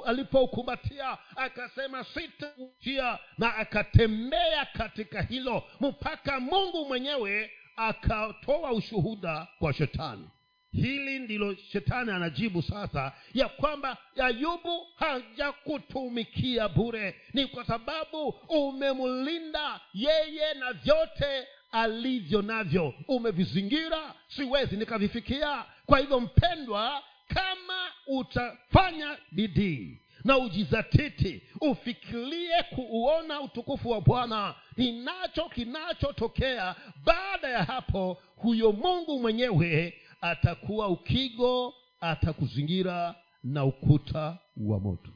alipoukumbatia. 0.06 1.18
Akasema 1.36 2.04
sitauchia 2.04 3.18
na 3.38 3.56
akatembea 3.56 4.64
katika 4.64 5.22
hilo 5.22 5.62
mpaka 5.80 6.40
mungu 6.40 6.84
mwenyewe 6.86 7.50
akatoa 7.76 8.72
ushuhuda 8.72 9.46
kwa 9.58 9.72
shetani 9.72 10.28
hili 10.72 11.18
ndilo 11.18 11.54
shetani 11.54 12.10
anajibu 12.10 12.62
sasa 12.62 13.12
ya 13.34 13.48
kwamba 13.48 13.96
ayubu 14.22 14.86
hajakutumikia 14.96 16.68
bure. 16.68 17.14
Ni 17.34 17.46
kwa 17.46 17.64
sababu 17.64 18.28
umemlinda 18.48 19.80
yeye 19.94 20.54
na 20.54 20.72
vyote 20.72 21.46
alivyo 21.72 22.42
navyo. 22.42 22.94
Umevizingira 23.08 24.14
siwezi 24.28 24.76
nikavifikia. 24.76 25.64
Kwa 25.86 25.98
hivyo 25.98 26.20
mpendwa 26.20 27.02
kama 27.28 27.90
utafanya 28.06 29.16
bidii 29.32 30.00
na 30.24 30.38
ujizatiti 30.38 31.42
ufikirie 31.60 32.62
kuuona 32.74 33.40
utukufu 33.40 33.90
wa 33.90 34.00
bwana 34.00 34.54
ninacho 34.76 35.48
kinachotokea. 35.48 36.74
Baada 37.04 37.48
ya 37.48 37.64
hapo 37.64 38.22
huyo 38.36 38.72
mungu 38.72 39.18
mwenyewe 39.20 39.94
atakuwa 40.30 40.88
ukigo 40.88 41.74
atakuzingira 42.00 43.14
na 43.42 43.64
ukuta 43.64 44.38
wa 44.56 44.80
moto. 44.80 45.10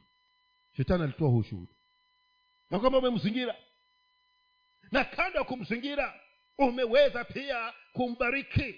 Shetani 0.77 1.03
alitoa 1.03 1.29
huu 1.29 1.43
shuhuda 1.43 1.71
na 2.69 2.79
kwamba 2.79 2.97
umemzingira. 2.99 3.55
Na 4.91 5.03
kando 5.05 5.37
ya 5.39 5.43
kumzingira 5.45 6.13
umeweza 6.57 7.23
pia 7.23 7.73
kumbariki. 7.93 8.75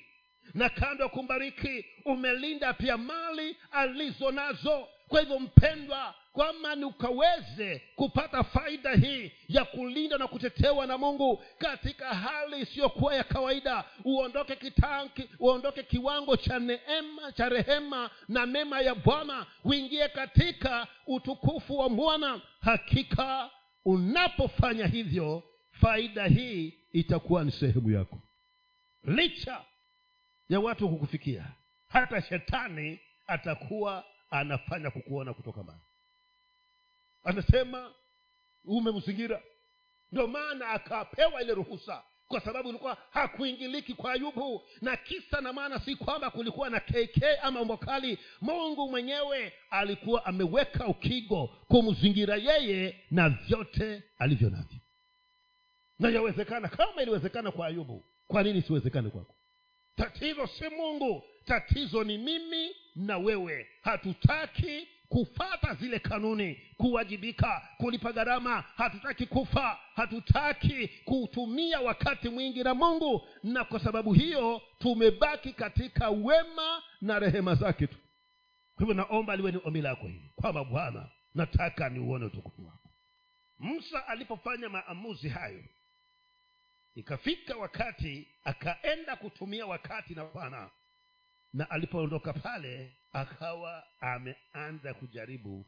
Na 0.54 0.70
kando 0.70 1.04
ya 1.04 1.10
kumbariki 1.10 1.86
umelinda 2.06 2.74
pia 2.74 2.98
mali 2.98 3.58
alizo 3.72 4.32
nazo. 4.32 4.88
Kwa 5.08 5.20
hivyo 5.22 5.40
mpendwa 5.40 6.16
kwama 6.34 6.76
ni 6.76 6.86
ukaweze 6.86 7.82
kupata 7.96 8.44
faida 8.44 8.94
hii 8.94 9.32
ya 9.48 9.66
kulinda 9.66 10.18
na 10.18 10.28
kutetewa 10.28 10.88
na 10.88 10.98
mungu 10.98 11.44
katika 11.58 12.14
hali 12.14 12.60
isiyokuwa 12.62 13.16
ya 13.16 13.24
kawaida. 13.24 13.84
Uondoke 14.06 14.56
kitanki 14.56 15.30
uondoke 15.40 15.84
kiwango 15.84 16.38
cha 16.38 16.60
neema 16.60 17.32
cha 17.32 17.50
rehema 17.50 18.10
na 18.28 18.46
mema 18.46 18.82
ya 18.82 18.96
bwana. 18.96 19.46
Uingie 19.64 20.08
katika 20.10 20.88
utukufu 21.08 21.78
wa 21.78 21.90
mwana 21.90 22.42
hakika 22.62 23.50
unapofanya 23.86 24.88
hivyo 24.88 25.44
faida 25.72 26.26
hii 26.28 26.74
itakuwa 26.92 27.44
ni 27.44 27.52
sehemu 27.52 27.92
yako. 27.92 28.20
Licha 29.04 29.62
ya 30.50 30.60
watu 30.60 30.90
kukufikia 30.90 31.46
hata 31.88 32.22
shetani 32.22 33.00
atakuwa 33.28 34.04
anafanya 34.30 34.92
kukuona 34.92 35.34
kutoka 35.34 35.64
mbali 35.64 35.80
anasema 37.24 37.94
umemzingira 38.66 39.42
ndio 40.12 40.28
maana 40.28 40.68
akapewa 40.70 41.42
ile 41.42 41.54
ruhusa 41.54 42.04
kwa 42.28 42.42
sababu 42.42 42.70
ilikuwa 42.70 42.98
hakuingiliki 43.10 43.94
kwa 43.94 44.12
ayubu 44.14 44.62
na 44.82 44.98
kisa 44.98 45.42
na 45.42 45.54
maana 45.54 45.80
si 45.80 45.96
kwamba 45.96 46.30
kulikuwa 46.30 46.70
na 46.70 46.80
kk 46.80 47.24
ama 47.42 47.64
mbokali 47.66 48.20
mungu 48.42 48.90
mwenyewe 48.90 49.54
alikuwa 49.70 50.26
ameweka 50.26 50.88
ukigo 50.88 51.48
kumzingira 51.68 52.36
yeye 52.36 53.02
na 53.12 53.30
vyote 53.30 54.04
alivyo 54.18 54.50
navyo. 54.50 54.80
Na 56.00 56.10
yawezekana 56.10 56.68
kama 56.68 57.02
iliwezekana 57.02 57.52
kwa 57.52 57.68
ayubu 57.68 58.04
kwa 58.28 58.44
nini 58.44 58.62
siwezekane 58.62 59.10
kwako? 59.10 59.36
Tatizo 59.96 60.48
si 60.48 60.70
mungu 60.70 61.24
tatizo 61.46 62.04
ni 62.04 62.18
mimi 62.18 62.76
na 62.96 63.18
wewe. 63.18 63.68
Hatutaki 63.82 64.88
kufata 65.14 65.74
zile 65.74 66.00
kanuni 66.00 66.56
kuwajibika 66.78 67.70
kulipa 67.78 68.12
gharama. 68.14 68.62
Hatutaki 68.62 69.26
kufa 69.26 69.80
hatutaki 69.96 70.88
kutumia 70.88 71.82
wakati 71.82 72.30
mwingi 72.30 72.64
na 72.64 72.74
mungu 72.74 73.28
na 73.44 73.64
kwa 73.64 73.80
sababu 73.80 74.14
hiyo 74.14 74.62
tumebaki 74.80 75.54
katika 75.54 76.10
wema 76.10 76.84
na 77.02 77.20
rehema 77.20 77.56
zake 77.56 77.88
tu. 77.88 77.98
Kwa 78.76 78.86
hivyo 78.86 78.94
naomba 78.94 79.36
liwe 79.36 79.52
ni 79.52 79.60
ombi 79.66 79.82
lako 79.82 80.08
hili 80.08 80.32
kwamba 80.36 80.64
bwana 80.64 81.10
nataka 81.36 81.90
niuone 81.90 82.26
utukufu 82.26 82.66
wako. 82.66 82.90
Musa 83.60 84.08
alipofanya 84.08 84.70
maamuzi 84.70 85.30
hayo 85.30 85.64
ikafika 86.96 87.56
wakati 87.58 88.28
akaenda 88.44 89.16
kutumia 89.16 89.66
wakati 89.66 90.16
na 90.16 90.26
bwana 90.26 90.70
na 91.54 91.70
alipoondoka 91.70 92.34
pale 92.34 92.94
akawa 93.14 93.84
ameanza 94.00 94.94
kujaribu 94.94 95.66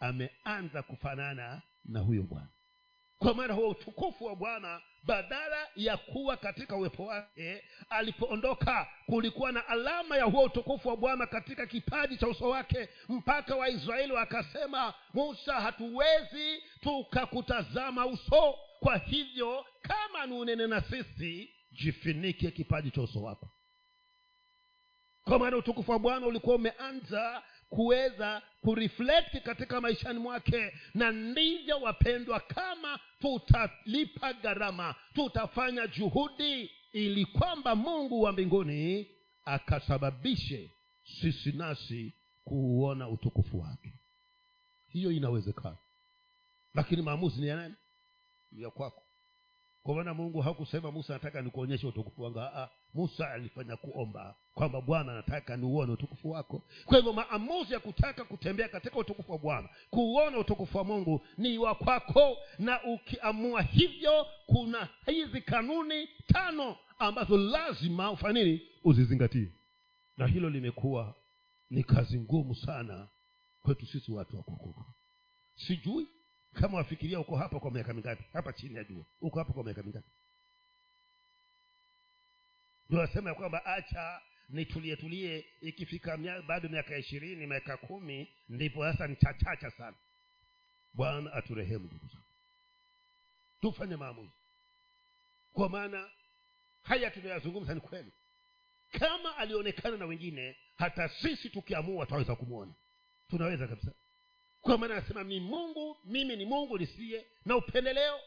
ameanza 0.00 0.82
kufanana 0.82 1.62
na 1.84 2.00
huyo 2.00 2.22
bwana. 2.22 2.48
Kwa 3.18 3.34
maana 3.34 3.54
huo 3.54 3.68
utukufu 3.68 4.24
wa 4.24 4.36
bwana 4.36 4.80
badala 5.04 5.68
ya 5.76 5.96
kuwa 5.96 6.36
katika 6.36 6.76
uwepo 6.76 7.06
wake 7.06 7.62
alipoondoka 7.90 8.88
kulikuwa 9.06 9.52
na 9.52 9.68
alama 9.68 10.16
ya 10.16 10.24
huo 10.24 10.42
utukufu 10.44 10.88
wa 10.88 10.96
bwana 10.96 11.26
katika 11.26 11.66
kipaji 11.66 12.16
cha 12.16 12.28
uso 12.28 12.48
wake 12.48 12.88
mpaka 13.08 13.56
waisraeli 13.56 14.12
wakasema 14.12 14.94
musa 15.14 15.60
hatuwezi 15.60 16.62
tukakutazama 16.80 18.06
uso. 18.06 18.54
Kwa 18.80 18.96
hivyo 18.96 19.66
kama 19.82 20.26
ni 20.26 20.32
unene 20.34 20.66
na 20.66 20.80
sisi 20.80 21.50
jifinike 21.72 22.50
kipaji 22.50 22.90
cha 22.90 23.02
uso 23.02 23.22
wako 23.22 23.50
kwa 25.30 25.38
maana 25.38 25.56
utukufu 25.56 25.90
wa 25.92 25.98
bwana 25.98 26.26
ulikuwa 26.26 26.56
umeanza 26.56 27.42
kuweza 27.68 28.42
kureflekti 28.60 29.40
katika 29.40 29.80
maishani 29.80 30.18
mwake 30.18 30.72
na 30.94 31.12
ndivyo 31.12 31.80
wapendwa 31.80 32.40
kama 32.40 32.98
tutalipa 33.20 34.32
gharama 34.32 34.94
tutafanya 35.14 35.86
juhudi 35.86 36.70
ili 36.92 37.24
kwamba 37.26 37.74
mungu 37.74 38.22
wa 38.22 38.32
mbinguni 38.32 39.06
akasababishe 39.44 40.70
sisi 41.20 41.52
nasi 41.52 42.14
kuuona 42.44 43.08
utukufu 43.08 43.60
wake. 43.60 43.92
Hiyo 44.88 45.12
inawezekana. 45.12 45.76
Lakini 46.74 47.02
maamuzi 47.02 47.40
ni 47.40 47.46
ya 47.46 47.56
nani? 47.56 47.74
Ya 48.52 48.70
kwako 48.70 49.02
kwa 49.82 49.94
maana 49.94 50.14
mungu 50.14 50.40
hakusema 50.40 50.90
musa 50.92 51.12
nataka 51.12 51.42
nikuonyeshe 51.42 51.86
utukufu 51.86 52.22
wangu 52.22 52.38
Aa, 52.40 52.68
musa 52.94 53.30
alifanya 53.30 53.76
kuomba 53.76 54.36
kwamba 54.54 54.80
bwana 54.80 55.14
nataka 55.14 55.56
niuone 55.56 55.92
utukufu 55.92 56.30
wako. 56.30 56.62
Kwa 56.84 56.96
hivyo 56.96 57.12
maamuzi 57.12 57.72
ya 57.72 57.80
kutaka 57.80 58.24
kutembea 58.24 58.68
katika 58.68 58.96
utukufu 58.96 59.32
wa 59.32 59.38
bwana 59.38 59.68
kuuona 59.90 60.38
utukufu 60.38 60.78
wa 60.78 60.84
mungu 60.84 61.26
ni 61.38 61.58
wa 61.58 61.74
kwako. 61.74 62.36
Na 62.58 62.82
ukiamua 62.84 63.62
hivyo 63.62 64.26
kuna 64.46 64.88
hizi 65.06 65.40
kanuni 65.40 66.08
tano 66.26 66.76
ambazo 66.98 67.36
lazima 67.38 68.10
ufanini 68.10 68.62
uzizingatie. 68.84 69.52
Na 70.16 70.26
hilo 70.26 70.50
limekuwa 70.50 71.14
ni 71.70 71.84
kazi 71.84 72.20
ngumu 72.20 72.54
sana 72.54 73.08
kwetu 73.62 73.86
sisi 73.86 74.12
watu 74.12 74.36
wa 74.36 74.42
kukuka 74.42 74.80
sijui 75.66 76.06
kama 76.54 76.78
wafikiria 76.78 77.20
uko 77.20 77.36
hapa 77.36 77.60
kwa 77.60 77.70
miaka 77.70 77.94
mingapi? 77.94 78.24
Hapa 78.32 78.52
chini 78.52 78.74
ya 78.76 78.84
jua. 78.84 79.04
Uko 79.20 79.38
hapa 79.38 79.52
kwa 79.52 79.64
miaka 79.64 79.82
mingapi? 79.82 80.08
Ndio 82.88 83.00
ya 83.28 83.34
kwamba 83.34 83.64
acha 83.66 84.20
nitulie 84.48 84.96
tulie 84.96 85.44
ikifika 85.60 86.16
mia, 86.16 86.42
bado 86.42 86.68
miaka 86.68 86.96
ishirini 86.98 87.46
miaka 87.46 87.76
kumi 87.76 88.28
ndipo 88.48 88.84
sasa 88.92 89.06
nichachacha 89.06 89.70
sana. 89.70 89.96
Bwana 90.94 91.32
aturehemu 91.32 91.84
ndugu 91.84 92.06
zangu. 92.06 92.24
Tufanye 93.60 93.96
maamuzi. 93.96 94.32
Kwa 95.52 95.68
maana 95.68 96.10
haya 96.82 97.10
tunayazungumza 97.10 97.74
ni 97.74 97.80
kweli. 97.80 98.12
Kama 98.98 99.36
alionekana 99.36 99.96
na 99.96 100.06
wengine 100.06 100.56
hata 100.76 101.08
sisi 101.08 101.50
tukiamua 101.50 102.06
twaweza 102.06 102.36
kumwona 102.36 102.72
tunaweza 103.28 103.68
kabisa 103.68 103.92
kwa 104.60 104.78
maana 104.78 104.94
anasema 104.96 105.24
ni 105.24 105.40
mungu 105.40 105.96
mimi 106.04 106.36
ni 106.36 106.44
mungu 106.44 106.78
nisiye 106.78 107.26
na 107.44 107.56
upendeleo. 107.56 108.20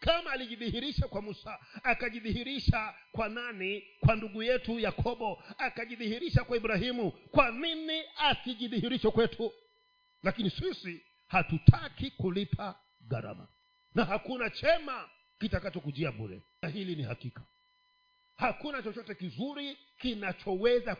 Kama 0.00 0.30
alijidhihirisha 0.32 1.08
kwa 1.08 1.22
musa 1.22 1.58
akajidhihirisha 1.82 2.94
kwa 3.12 3.28
nani? 3.28 3.84
Kwa 4.00 4.16
ndugu 4.16 4.42
yetu 4.42 4.78
yakobo 4.78 5.42
akajidhihirisha 5.58 6.44
kwa 6.44 6.56
ibrahimu. 6.56 7.10
Kwa 7.10 7.50
nini 7.50 8.02
asijidhihirishe 8.16 9.10
kwetu? 9.10 9.52
Lakini 10.22 10.50
sisi 10.50 11.02
hatutaki 11.26 12.10
kulipa 12.10 12.80
gharama. 13.08 13.48
Na 13.94 14.04
hakuna 14.04 14.50
chema 14.50 15.08
kitakachokujia 15.40 16.12
bure. 16.12 16.42
Na 16.62 16.68
hili 16.68 16.96
ni 16.96 17.02
hakika. 17.02 17.42
Hakuna 18.36 18.82
chochote 18.82 19.14
kizuri 19.14 19.78
kinachoweza 19.98 20.96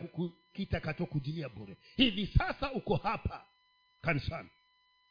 kitakachokujilia 0.53 1.49
bure. 1.49 1.77
Hivi 1.97 2.27
sasa 2.27 2.73
uko 2.73 2.97
hapa 2.97 3.47
kanisani. 4.03 4.49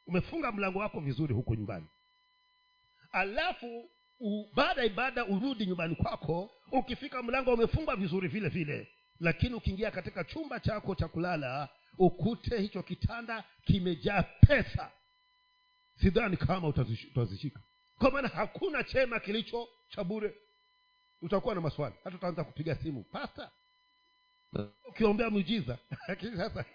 Umefunga 0.08 0.52
mlango 0.52 0.80
wako 0.80 1.00
vizuri 1.00 1.34
huko 1.34 1.56
nyumbani. 1.56 1.88
Alafu 3.12 3.90
baada 4.56 4.86
ibada 4.86 5.26
urudi 5.26 5.66
nyumbani 5.66 5.96
kwako 5.96 6.52
ukifika 6.72 7.24
mlango 7.24 7.54
umefungwa 7.54 7.96
vizuri 7.96 8.28
vile 8.28 8.50
vile. 8.50 8.88
Lakini 9.20 9.54
ukiingia 9.54 9.92
katika 9.92 10.24
chumba 10.24 10.60
chako 10.60 10.96
cha 10.96 11.08
kulala 11.08 11.70
ukute 11.98 12.62
hicho 12.62 12.84
kitanda 12.84 13.44
kimejaa 13.66 14.24
pesa. 14.24 14.92
Sidhani 16.02 16.38
kama 16.38 16.68
utazishika. 16.68 17.60
Kwa 17.98 18.12
maana 18.12 18.28
hakuna 18.28 18.84
chema 18.84 19.20
kilicho 19.20 19.68
cha 19.90 20.04
bure. 20.04 20.36
Utakuwa 21.22 21.56
na 21.56 21.62
maswali. 21.62 21.96
Hata 22.04 22.16
utaanza 22.16 22.44
kupiga 22.44 22.76
simu 22.76 23.04
pasta 23.04 23.52
ukiombea 24.90 25.30
miujiza. 25.30 25.78
Lakini 26.08 26.38
sasa 26.38 26.66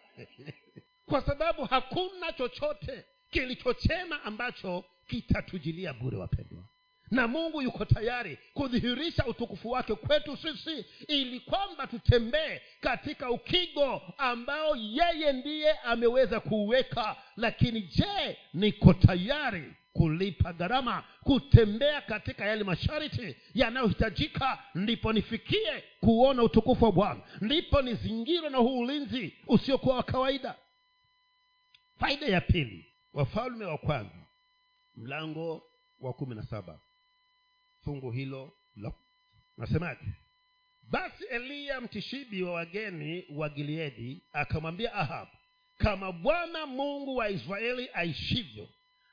kwa 1.15 1.23
sababu 1.23 1.65
hakuna 1.65 2.33
chochote 2.33 3.05
kilichochema 3.31 4.25
ambacho 4.25 4.85
kitatujilia 5.09 5.93
bure 5.93 6.17
wapendwa. 6.17 6.65
Na 7.11 7.29
mungu 7.29 7.63
yuko 7.63 7.85
tayari 7.85 8.39
kudhihirisha 8.55 9.27
utukufu 9.27 9.71
wake 9.71 9.95
kwetu 9.95 10.37
sisi 10.37 10.85
ili 11.09 11.41
kwamba 11.41 11.87
tutembee 11.87 12.61
katika 12.81 13.31
ukigo 13.31 14.03
ambao 14.19 14.77
yeye 14.77 15.33
ndiye 15.33 15.73
ameweza 15.73 16.41
kuuweka. 16.41 17.17
Lakini 17.37 17.81
je 17.81 18.37
niko 18.55 18.95
tayari 18.95 19.73
kulipa 19.93 20.53
gharama 20.53 21.05
kutembea 21.23 22.01
katika 22.01 22.47
yale 22.47 22.65
masharti 22.65 23.37
yanayohitajika 23.55 24.59
ndipo 24.75 25.13
nifikie 25.13 25.85
kuona 26.01 26.43
utukufu 26.43 26.85
wa 26.85 26.93
bwana 26.93 27.21
ndipo 27.41 27.83
nizingirwe 27.83 28.51
na 28.51 28.59
huu 28.59 28.79
ulinzi 28.79 29.35
usiokuwa 29.47 29.97
wa 29.97 30.03
kawaida 30.03 30.55
faida 31.99 32.27
ya 32.27 32.41
pili 32.41 32.87
wafalme 33.13 33.65
wa 33.65 33.79
kwanza. 33.79 34.27
Mlango 34.97 35.63
wa 36.01 36.13
kumi 36.13 36.35
na 36.35 36.43
saba. 36.43 36.81
Fungu 37.85 38.11
hilo 38.11 38.53
la 38.77 38.93
nasemaje? 39.57 40.05
Basi 40.83 41.25
eliya 41.25 41.81
mtishibi 41.81 42.43
wa 42.43 42.53
wageni 42.53 43.25
wa 43.31 43.49
gileadi 43.49 44.23
akamwambia 44.33 44.95
ahab 44.95 45.29
kama 45.79 46.13
bwana 46.13 46.67
mungu 46.67 47.17
wa 47.17 47.29
israeli 47.29 47.91
aishivyo 47.95 48.69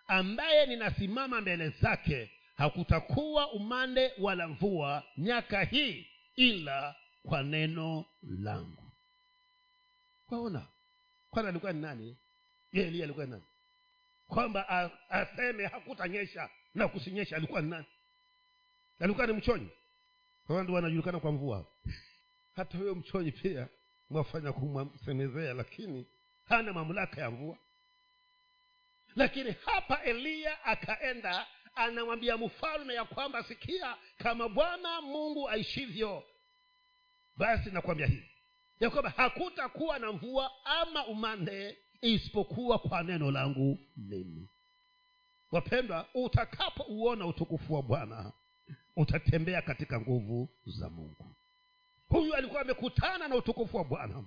ambaye 0.08 0.65
ninasimama 0.65 1.41
mbele 1.41 1.70
zake 1.70 2.32
hakutakuwa 2.56 3.52
umande 3.52 4.12
wala 4.20 4.48
mvua 4.48 5.04
nyaka 5.17 5.63
hii 5.63 6.08
ila 6.36 6.96
kwa 7.24 7.44
neno 7.44 8.06
langu. 8.24 8.91
Kwaona 10.28 10.67
kwana 11.30 11.50
alikuwa 11.50 11.74
ni 11.74 11.82
nani 11.82 12.17
ye 12.72 12.88
eliya 12.88 13.04
alikuwa 13.04 13.26
ni 13.26 13.32
nani? 13.32 13.44
Kwamba 14.28 14.70
aseme 15.10 15.66
hakutanyesha 15.68 16.50
na 16.76 16.88
kusinyesha 16.88 17.36
alikuwa 17.36 17.62
ni 17.62 17.70
nani? 17.70 17.86
Alikuwa 19.00 19.28
ni 19.28 19.34
mchonyi? 19.34 19.70
Ndio 20.50 20.76
wanajulikana 20.76 21.20
kwa 21.20 21.32
mvua. 21.32 21.66
Hata 22.56 22.78
huyo 22.78 22.96
mchonyi 22.96 23.32
pia 23.32 23.68
mwafanya 24.10 24.54
kumsemezea 24.54 25.54
lakini 25.54 26.08
hana 26.46 26.74
mamlaka 26.74 27.22
ya 27.22 27.32
mvua. 27.32 27.58
Lakini 29.16 29.56
hapa 29.66 30.04
eliya 30.04 30.64
akaenda 30.66 31.48
anamwambia 31.76 32.38
mfalme 32.38 32.94
ya 32.94 33.06
kwamba 33.06 33.44
sikia 33.44 33.96
kama 34.18 34.50
bwana 34.50 35.02
mungu 35.02 35.50
aishivyo 35.50 36.24
basi 37.38 37.72
nakwambia 37.72 38.08
hivi 38.08 38.32
ya 38.80 38.90
kwamba 38.90 39.10
hakutakuwa 39.18 40.00
na 40.00 40.12
mvua 40.12 40.52
ama 40.66 41.06
umande 41.08 41.78
isipokuwa 42.02 42.80
kwa 42.80 43.04
neno 43.04 43.32
langu 43.32 43.80
mimi. 43.98 44.50
Wapendwa 45.52 46.06
utakapouona 46.14 47.26
utukufu 47.26 47.74
wa 47.74 47.84
bwana 47.84 48.32
utatembea 48.96 49.62
katika 49.62 50.00
nguvu 50.02 50.50
za 50.66 50.90
mungu. 50.90 51.36
Huyu 52.10 52.34
alikuwa 52.36 52.62
amekutana 52.62 53.28
na 53.28 53.36
utukufu 53.36 53.78
wa 53.78 53.84
bwana 53.84 54.24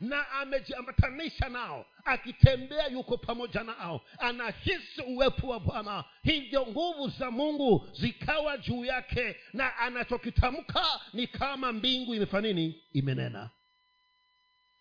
na 0.00 0.30
amejiambatanisha 0.30 1.48
nao 1.48 1.86
akitembea 2.04 2.86
yuko 2.86 3.18
pamoja 3.18 3.62
nao 3.64 4.00
anahisi 4.18 5.02
uwepo 5.06 5.48
wa 5.48 5.60
bwana. 5.60 6.04
Hivyo 6.22 6.66
nguvu 6.66 7.08
za 7.08 7.30
mungu 7.30 7.88
zikawa 8.00 8.58
juu 8.58 8.84
yake 8.84 9.36
na 9.52 9.76
anachokitamka 9.76 10.84
ni 11.12 11.26
kama 11.26 11.72
mbingu 11.72 12.14
imefanya 12.14 12.48
nini? 12.52 12.82
Imenena 12.92 13.50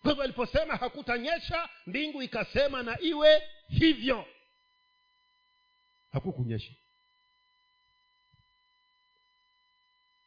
kwa 0.03 0.11
hivyo 0.11 0.23
aliposema 0.23 0.75
hakutanyesha 0.75 1.69
mbingu 1.87 2.21
ikasema 2.21 2.83
na 2.83 2.99
iwe 3.01 3.41
hivyo. 3.67 4.25
Hakukunyesha. 6.11 6.71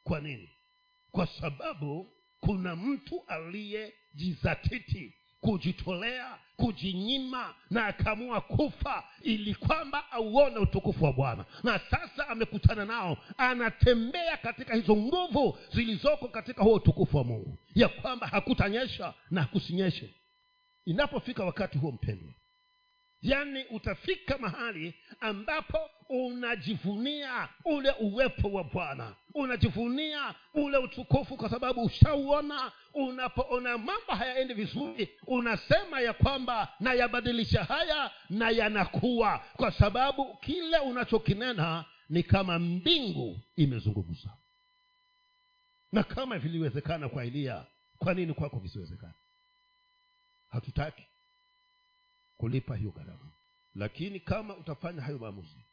Kwa 0.05 0.21
nini? 0.21 0.51
Kwa 1.13 1.27
sababu 1.27 2.13
kuna 2.41 2.77
mtu 2.77 3.25
aliyejizatiti 3.27 5.15
kujitolea 5.47 6.39
kujinyima 6.57 7.55
na 7.71 7.87
akaamua 7.87 8.41
kufa 8.41 9.05
ili 9.23 9.55
kwamba 9.55 10.13
auone 10.13 10.59
utukufu 10.59 11.05
wa 11.05 11.13
bwana. 11.13 11.45
Na 11.63 11.79
sasa 11.79 12.29
amekutana 12.29 12.85
nao 12.85 13.17
anatembea 13.39 14.37
katika 14.37 14.75
hizo 14.75 14.97
nguvu 14.97 15.59
zilizoko 15.75 16.29
katika 16.29 16.63
huo 16.63 16.75
utukufu 16.75 17.17
wa 17.17 17.25
mungu 17.25 17.59
ya 17.75 17.89
kwamba 17.89 18.27
hakutanyesha 18.27 19.15
na 19.31 19.41
hakusinyeshe. 19.41 20.15
Inapofika 20.85 21.45
wakati 21.45 21.79
huo 21.79 21.93
mpendwa 21.93 22.33
yaani 23.23 23.65
utafika 23.65 24.39
mahali 24.39 24.95
ambapo 25.21 25.79
unajivunia 26.09 27.49
ule 27.65 27.91
uwepo 28.01 28.49
wa 28.53 28.65
bwana 28.65 29.15
unajivunia 29.35 30.35
ule 30.55 30.77
utukufu 30.77 31.37
kwa 31.37 31.51
sababu 31.51 31.83
ushauona 31.83 32.73
unapoona 32.97 33.79
mambo 33.79 34.13
hayaendi 34.13 34.55
vizuri 34.55 35.09
unasema 35.27 36.01
ya 36.01 36.13
kwamba 36.13 36.73
nayabadilisha 36.81 37.65
haya 37.65 38.11
na 38.31 38.51
yanakuwa. 38.51 39.39
Kwa 39.57 39.73
sababu 39.73 40.37
kile 40.37 40.79
unachokinena 40.79 41.85
ni 42.09 42.23
kama 42.23 42.59
mbingu 42.59 43.41
imezungumza. 43.57 44.37
Na 45.93 46.03
kama 46.03 46.39
viliwezekana 46.39 47.09
kwa 47.09 47.25
eliya 47.25 47.67
kwa 47.99 48.15
nini 48.15 48.35
kwako 48.35 48.59
visiwezekana 48.59 49.15
hatutaki 50.49 51.03
kulipa 52.37 52.77
hiyo 52.77 52.91
gharama. 52.91 53.33
Lakini 53.75 54.21
kama 54.21 54.57
utafanya 54.57 55.03
hayo 55.03 55.19
maamuzi 55.19 55.65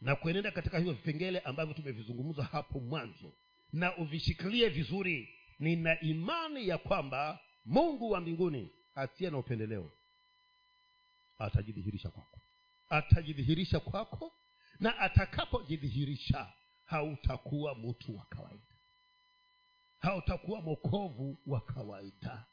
na 0.00 0.16
kuenenda 0.16 0.50
katika 0.50 0.78
hivyo 0.78 0.92
vipengele 0.92 1.38
ambavyo 1.40 1.74
tumevizungumza 1.74 2.42
hapo 2.44 2.80
mwanzo 2.80 3.32
na 3.72 3.96
uvishikilie 3.96 4.68
vizuri 4.68 5.28
nina 5.64 6.00
imani 6.00 6.68
ya 6.68 6.78
kwamba 6.78 7.40
mungu 7.64 8.10
wa 8.10 8.20
mbinguni 8.20 8.70
asiye 8.94 9.30
na 9.30 9.38
upendeleo 9.38 9.90
atajidhihirisha 11.38 12.10
kwako. 12.10 12.40
Atajidhihirisha 12.88 13.80
kwako 13.80 14.32
na 14.80 14.98
atakapojidhihirisha 14.98 16.52
hautakuwa 16.84 17.74
mtu 17.74 18.16
wa 18.16 18.24
kawaida. 18.24 18.74
Hautakuwa 19.98 20.60
mokovu 20.60 21.38
wa 21.46 21.60
kawaida. 21.60 22.46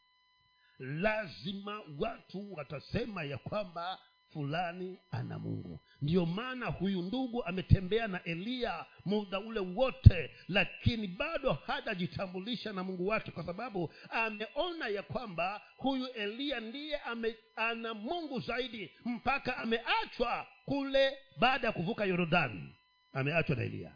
Lazima 0.79 1.81
watu 1.99 2.53
watasema 2.53 3.23
ya 3.23 3.37
kwamba 3.37 3.99
fulani 4.33 4.99
ana 5.11 5.39
mungu. 5.39 5.79
Ndiyo 6.01 6.25
maana 6.25 6.65
huyu 6.65 7.01
ndugu 7.01 7.43
ametembea 7.43 8.07
na 8.07 8.23
eliya 8.23 8.85
muda 9.05 9.39
ule 9.39 9.59
wote 9.59 10.31
lakini 10.47 11.07
bado 11.07 11.53
hajajitambulisha 11.53 12.73
na 12.73 12.83
mungu 12.83 13.07
wake 13.07 13.31
kwa 13.31 13.45
sababu 13.45 13.93
ameona 14.09 14.87
ya 14.87 15.03
kwamba 15.03 15.61
huyu 15.77 16.07
eliya 16.07 16.59
ndiye 16.59 16.97
ame, 16.97 17.35
ana 17.55 17.93
mungu 17.93 18.39
zaidi 18.39 18.91
mpaka 19.05 19.57
ameachwa 19.57 20.47
kule 20.65 21.17
baada 21.39 21.67
ya 21.67 21.73
kuvuka 21.73 22.05
yorodani 22.05 22.75
ameachwa 23.13 23.55
na 23.55 23.63
eliya 23.63 23.95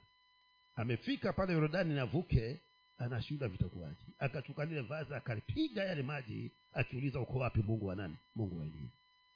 amefika 0.76 1.34
pale 1.34 1.54
yorodani 1.54 1.94
navuke 1.94 2.62
anashuda 2.98 3.48
vitakuwaji 3.48 4.06
akachuka 4.20 4.66
lile 4.66 4.82
vazi 4.82 5.14
akalipiga 5.16 5.84
yale 5.84 6.04
maji 6.04 6.52
akiuliza 6.74 7.20
uko 7.20 7.40
wapi 7.40 7.60
mungu 7.64 7.86
wa 7.86 7.96
nani? 7.96 8.16
Mungu 8.36 8.58
wa 8.60 8.66
eliya 8.66 8.90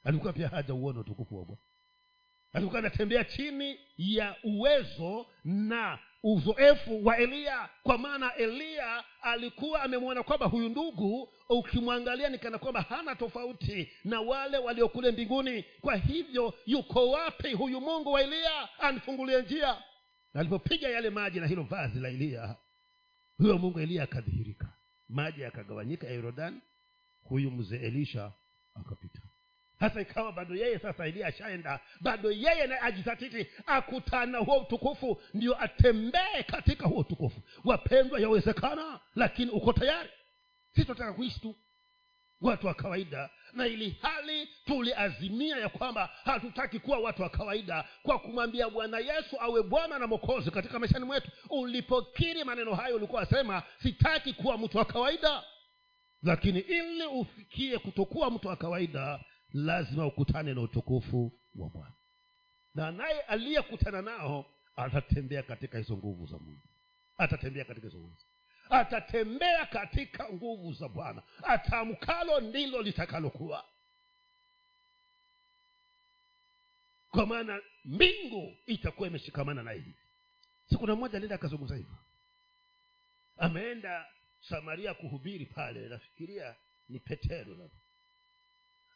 alikuwa 0.04 0.34
pia 0.34 0.48
haja 0.50 0.74
uone 0.74 1.00
utukufu 1.00 1.38
wa 1.38 1.46
bwana. 1.46 1.62
Alikuwa 2.54 2.80
anatembea 2.80 3.24
chini 3.24 3.80
ya 3.98 4.36
uwezo 4.44 5.26
na 5.44 6.00
uzoefu 6.24 7.06
wa 7.06 7.18
eliya 7.18 7.70
kwa 7.84 7.98
maana 7.98 8.36
eliya 8.36 9.04
alikuwa 9.22 9.82
amemwona 9.82 10.24
kwamba 10.24 10.46
huyu 10.46 10.70
ndugu 10.70 11.30
ukimwangalia 11.50 12.30
nikana 12.30 12.58
kwamba 12.58 12.82
hana 12.82 13.16
tofauti 13.16 13.90
na 14.04 14.22
wale 14.22 14.58
waliokule 14.58 15.12
mbinguni. 15.12 15.66
Kwa 15.82 15.96
hivyo 15.96 16.54
yuko 16.66 17.12
wapi 17.12 17.54
huyu 17.54 17.82
mungu 17.82 18.12
wa 18.12 18.22
eliya 18.22 18.80
anifungulie 18.80 19.42
njia. 19.42 19.84
Alipopiga 20.34 20.90
yale 20.90 21.10
maji 21.10 21.40
na 21.40 21.48
hilo 21.48 21.64
vazi 21.64 22.00
la 22.00 22.10
eliya 22.10 22.56
huyo 23.38 23.58
mungu 23.58 23.80
eliya 23.80 24.04
akadhihirika. 24.04 24.74
Maji 25.10 25.42
yakagawanyika 25.42 26.08
ya 26.08 26.14
yorodani 26.14 26.62
huyu 27.24 27.52
mzee 27.52 27.78
elisha 27.78 28.32
akapita 28.76 29.22
hasa 29.80 30.02
ikawa 30.02 30.32
bado 30.32 30.56
yeye 30.56 30.80
sasa 30.80 31.06
eliya 31.08 31.28
ashaenda. 31.28 31.80
Bado 32.02 32.32
yeye 32.32 32.68
naye 32.68 32.82
ajizatiti 32.82 33.48
akutana 33.66 34.38
huo 34.38 34.58
utukufu 34.60 35.22
ndio 35.34 35.64
atembee 35.64 36.44
katika 36.48 36.88
huo 36.88 37.00
utukufu. 37.00 37.42
Wapendwa 37.66 38.20
yawezekana 38.20 39.00
lakini 39.16 39.52
uko 39.52 39.74
tayari? 39.74 40.10
Si 40.76 40.82
tunataka 40.86 41.14
kuishi 41.14 41.40
tu. 41.40 41.56
Watu 42.42 42.68
wa 42.68 42.74
kawaida. 42.74 43.30
Na 43.54 43.68
ili 43.68 43.98
hali 44.02 44.50
tuliazimia 44.66 45.58
ya 45.58 45.70
kwamba 45.70 46.10
hatutaki 46.26 46.80
kuwa 46.80 47.00
watu 47.00 47.22
wa 47.22 47.30
kawaida 47.30 47.86
kwa 48.04 48.20
kumwambia 48.20 48.70
bwana 48.70 49.00
yesu 49.00 49.38
awe 49.40 49.64
bwana 49.64 50.00
na 50.00 50.08
mokozi 50.08 50.52
katika 50.52 50.80
maishani 50.80 51.06
mwetu. 51.06 51.32
Ulipokiri 51.50 52.44
maneno 52.44 52.76
hayo 52.76 52.96
ulikuwa 52.96 53.22
asema 53.22 53.64
sitaki 53.84 54.34
kuwa 54.34 54.58
mtu 54.58 54.78
wa 54.78 54.86
kawaida. 54.86 55.44
Lakini 56.24 56.60
ili 56.60 57.06
ufikie 57.06 57.78
kutokuwa 57.78 58.32
mtu 58.32 58.48
wa 58.48 58.56
kawaida 58.56 59.20
lazima 59.54 60.06
ukutane 60.06 60.54
na 60.54 60.62
utukufu 60.62 61.40
wa 61.56 61.70
bwana. 61.70 61.94
Na 62.76 62.92
naye 62.92 63.22
aliyekutana 63.22 64.02
nao 64.02 64.46
atatembea 64.76 65.44
katika 65.44 65.78
hizo 65.78 65.98
nguvu 65.98 66.26
za 66.26 66.38
mungu. 66.38 66.62
Atatembea 67.18 67.66
katika 67.66 67.88
hizo 67.88 68.00
nguvu. 68.00 68.18
Atatembea 68.70 69.66
katika 69.66 70.30
nguvu 70.34 70.74
za 70.74 70.88
bwana. 70.90 71.24
Atamkalo 71.44 72.40
ndilo 72.40 72.82
litakalokuwa. 72.82 73.66
Kwa 77.12 77.26
maana 77.26 77.62
mbingu 77.86 78.58
itakuwa 78.66 79.08
imeshikamana 79.08 79.64
naye 79.64 79.78
hivi. 79.80 79.96
Sikuna 80.70 80.96
mmoja 80.96 81.16
alienda 81.16 81.36
akazungumza 81.36 81.76
hivyo. 81.76 81.96
Ameenda 83.38 84.06
samaria 84.42 84.94
kuhubiri 84.94 85.46
pale. 85.46 85.90
Nafikiria 85.90 86.56
ni 86.90 87.00
petero 87.00 87.70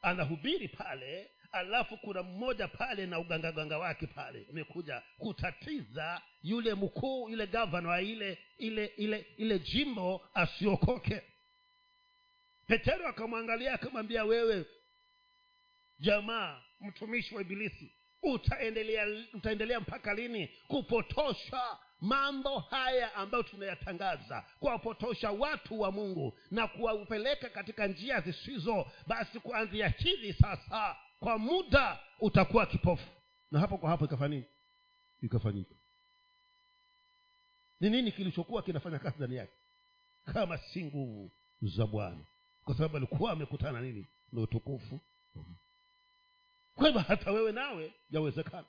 anahubiri 0.03 0.67
pale 0.67 1.31
alafu 1.51 1.97
kuna 1.97 2.23
mmoja 2.23 2.67
pale 2.67 3.05
na 3.05 3.19
ugangaganga 3.19 3.77
wake 3.77 4.07
pale. 4.07 4.45
Amekuja 4.49 5.01
kutatiza 5.17 6.21
yule 6.43 6.73
mkuu 6.73 7.29
yule 7.29 7.47
gavana 7.47 7.89
wa 7.89 8.01
ile 8.01 8.37
ile 8.57 8.85
ile 8.85 9.25
ile 9.37 9.59
jimbo 9.59 10.27
asiokoke. 10.33 11.21
Petero 12.67 13.07
akamwangalia 13.07 13.73
akamwambia 13.73 14.23
wewe 14.25 14.65
jamaa 15.99 16.61
mtumishi 16.81 17.35
wa 17.35 17.41
ibilisi 17.41 17.91
utaendelea 18.23 19.07
utaendelea 19.33 19.79
mpaka 19.79 20.13
lini? 20.13 20.47
Kupotosha 20.67 21.77
mambo 22.03 22.59
haya 22.59 23.15
ambayo 23.15 23.43
tunayatangaza 23.43 24.45
kuwapotosha 24.59 25.31
watu 25.31 25.79
wa 25.81 25.91
mungu 25.91 26.37
na 26.51 26.67
kuwapeleka 26.67 27.49
katika 27.49 27.87
njia 27.87 28.21
zisizo 28.21 28.85
basi 29.07 29.39
kuanzia 29.39 29.87
hivi 29.87 30.33
sasa 30.33 30.95
kwa 31.19 31.37
muda 31.37 31.99
utakuwa 32.19 32.65
kipofu. 32.65 33.09
Na 33.51 33.59
hapo 33.59 33.77
kwa 33.77 33.89
hapo 33.89 34.05
ikafanyika 34.05 34.47
ikafanyika. 35.21 35.75
Ni 37.79 37.89
nini 37.89 38.11
kilichokuwa 38.11 38.61
kinafanya 38.63 38.99
kazi 38.99 39.15
ndani 39.17 39.35
yake? 39.35 39.53
Kama 40.33 40.57
si 40.57 40.85
nguvu 40.85 41.31
za 41.61 41.85
bwana. 41.87 42.25
Kwa 42.65 42.75
sababu 42.75 42.97
alikuwa 42.97 43.31
amekutana 43.31 43.81
nini? 43.81 44.07
Na 44.31 44.41
utukufu. 44.41 44.99
Kwa 46.75 46.87
hivyo 46.87 47.01
hata 47.01 47.31
wewe 47.31 47.51
nawe 47.51 47.93
yawezekana. 48.09 48.65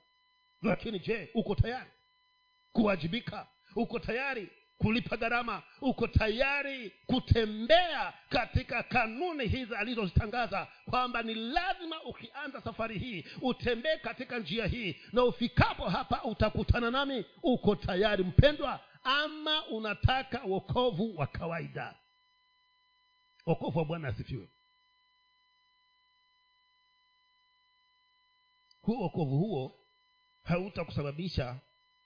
Lakini 0.61 0.99
je 0.99 1.29
uko 1.33 1.55
tayari 1.55 1.89
kuwajibika? 2.75 3.47
Uko 3.75 3.99
tayari 3.99 4.49
kulipa 4.77 5.17
gharama? 5.17 5.63
Uko 5.81 6.07
tayari 6.07 6.89
kutembea 7.05 8.13
katika 8.29 8.83
kanuni 8.83 9.47
hizi 9.47 9.75
alizozitangaza 9.75 10.67
kwamba 10.89 11.21
ni 11.23 11.33
lazima 11.35 12.03
ukianza 12.03 12.61
safari 12.61 12.99
hii 12.99 13.25
utembee 13.41 13.97
katika 13.97 14.39
njia 14.39 14.65
hii 14.67 14.95
na 15.13 15.23
ufikapo 15.23 15.89
hapa 15.89 16.23
utakutana 16.23 16.91
nami? 16.91 17.25
Uko 17.43 17.75
tayari 17.75 18.23
mpendwa? 18.23 18.79
Ama 19.03 19.65
unataka 19.67 20.41
wokovu 20.43 21.17
wa 21.17 21.27
kawaida? 21.27 21.95
Wokovu 23.45 23.79
wa 23.79 23.85
bwana 23.85 24.07
asifiwe. 24.07 24.47
Huo 28.81 29.01
wokovu 29.01 29.37
huo 29.37 29.79
hautakusababisha 30.43 31.55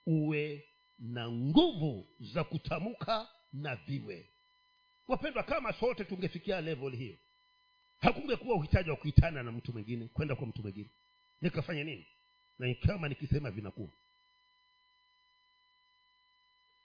uwe 0.10 0.66
na 1.00 1.32
nguvu 1.32 2.08
za 2.20 2.44
kutamka 2.44 3.28
na 3.54 3.76
viwe. 3.76 4.30
Wapendwa 5.08 5.44
kama 5.44 5.74
sote 5.74 6.04
tungefikia 6.06 6.62
level 6.62 6.96
hiyo 6.96 7.18
hakungekuwa 7.98 8.56
uhitaji 8.56 8.90
wa 8.90 8.96
kuitana 8.96 9.44
na 9.44 9.52
mtu 9.52 9.74
mwingine 9.74 10.08
kwenda 10.08 10.36
kwa 10.36 10.48
mtu 10.48 10.62
mwingine. 10.62 10.90
Nikafanya 11.42 11.84
nini? 11.84 12.08
Na 12.60 12.74
kama 12.74 13.10
nikisema 13.10 13.52
vinakuwa. 13.52 13.90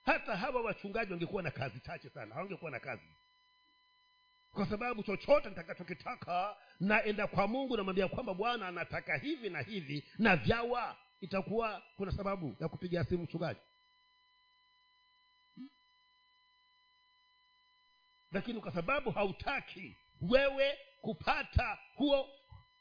Hata 0.02 0.36
hawa 0.36 0.62
wachungaji 0.62 1.12
wangekuwa 1.12 1.42
na 1.42 1.50
kazi 1.50 1.80
chache 1.80 2.10
sana 2.10 2.34
hawangekuwa 2.34 2.70
na 2.70 2.80
kazi. 2.80 3.08
Kwa 4.52 4.66
sababu 4.66 5.02
chochote 5.02 5.48
nitakachokitaka 5.48 6.56
naenda 6.80 7.26
kwa 7.26 7.46
mungu 7.46 7.76
namwambia 7.76 8.08
kwamba 8.08 8.34
bwana 8.34 8.68
anataka 8.68 9.16
hivi 9.16 9.50
na 9.50 9.60
hivi 9.60 10.04
na 10.18 10.36
vyawa 10.36 10.96
itakuwa 11.24 11.82
kuna 11.96 12.12
sababu 12.12 12.56
ya 12.60 12.68
kupiga 12.68 13.04
simu 13.04 13.22
mchungaji. 13.22 13.60
Lakini 18.32 18.60
kwa 18.60 18.72
sababu 18.72 19.10
hautaki 19.10 19.96
wewe 20.20 20.78
kupata 21.00 21.78
huo 21.94 22.28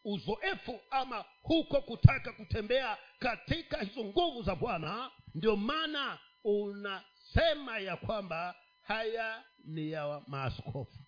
uzoefu 0.03 0.79
ama 0.91 1.25
huko 1.41 1.81
kutaka 1.81 2.33
kutembea 2.33 2.97
katika 3.19 3.77
hizo 3.83 4.03
nguvu 4.05 4.43
za 4.43 4.55
bwana 4.55 5.11
ndio 5.35 5.55
maana 5.55 6.19
unasema 6.43 7.77
ya 7.79 7.97
kwamba 7.97 8.55
haya 8.81 9.43
ni 9.63 9.91
ya 9.91 10.21
maaskofu. 10.27 10.99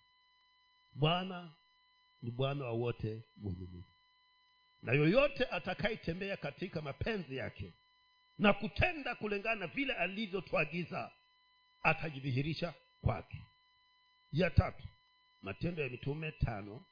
Bwana 0.94 1.52
ni 2.22 2.32
bwana 2.32 2.66
wa 2.66 2.72
wote 2.72 3.24
mwenye 3.38 3.66
mwili 3.66 3.95
na 4.86 4.94
yoyote 4.94 5.46
atakayetembea 5.46 6.38
katika 6.38 6.82
mapenzi 6.82 7.38
yake 7.38 7.74
na 8.38 8.54
kutenda 8.54 9.16
kulingana 9.16 9.56
na 9.56 9.68
vile 9.68 9.94
alivyotwagiza 9.94 11.12
atajidhihirisha 11.84 12.74
kwake. 13.02 13.42
Ya 14.32 14.50
tatu 14.50 14.88
matendo 15.42 15.84
ya 15.84 15.90
mitume 15.90 16.32
tano 16.32 16.86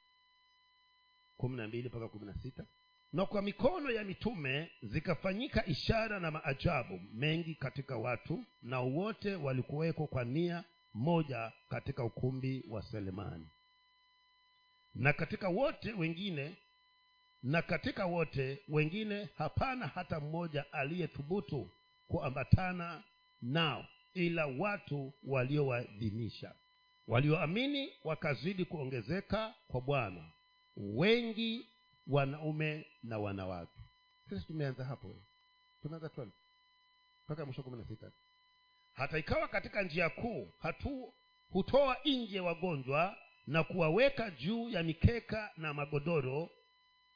kumi 1.36 1.56
na 1.56 1.68
mbili 1.68 1.88
mpaka 1.88 2.08
kumi 2.08 2.26
na 2.26 2.34
sita. 2.34 2.64
Na 3.12 3.26
kwa 3.26 3.42
mikono 3.42 3.90
ya 3.90 4.04
mitume 4.04 4.70
zikafanyika 4.82 5.66
ishara 5.66 6.20
na 6.20 6.30
maajabu 6.30 7.00
mengi 7.12 7.54
katika 7.54 7.96
watu 7.96 8.44
na 8.62 8.80
wote 8.80 9.34
walikuweko 9.34 10.06
kwa 10.06 10.24
nia 10.24 10.64
moja 10.94 11.52
katika 11.68 12.04
ukumbi 12.04 12.64
wa 12.68 12.82
selemani. 12.82 13.48
Na 14.94 15.12
katika 15.12 15.48
wote 15.48 15.92
wengine 15.92 16.56
na 17.44 17.62
katika 17.62 18.06
wote 18.06 18.62
wengine 18.68 19.28
hapana 19.36 19.86
hata 19.86 20.20
mmoja 20.20 20.72
aliyethubutu 20.72 21.70
kuambatana 22.08 23.04
nao 23.42 23.86
ila 24.14 24.46
watu 24.46 25.12
waliowadhinisha 25.22 26.54
walioamini 27.06 27.92
wakazidi 28.04 28.64
kuongezeka 28.64 29.54
kwa 29.68 29.80
bwana. 29.80 30.30
Wengi 30.76 31.68
wanaume 32.06 32.86
na 33.02 33.18
wanawake. 33.18 33.80
Sisi 34.28 34.46
tumeanza 34.46 34.84
hapo. 34.84 35.16
Tumeanza 35.82 36.10
mpaka 37.24 37.44
mwisho 37.46 37.62
kumi 37.62 37.76
na 37.78 37.84
sita. 37.84 38.12
Hata 38.92 39.18
ikawa 39.18 39.48
katika 39.48 39.82
njia 39.82 40.10
kuu 40.10 40.52
hatu 40.58 41.14
hutoa 41.50 41.96
nje 42.04 42.40
wagonjwa 42.40 43.16
na 43.46 43.64
kuwaweka 43.64 44.30
juu 44.30 44.68
ya 44.70 44.82
mikeka 44.82 45.50
na 45.56 45.74
magodoro 45.74 46.50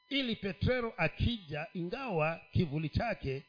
ili 0.09 0.35
petrero 0.35 0.93
akija 0.97 1.67
ingawa 1.73 2.41
kivuli 2.51 2.89
chake 2.89 3.45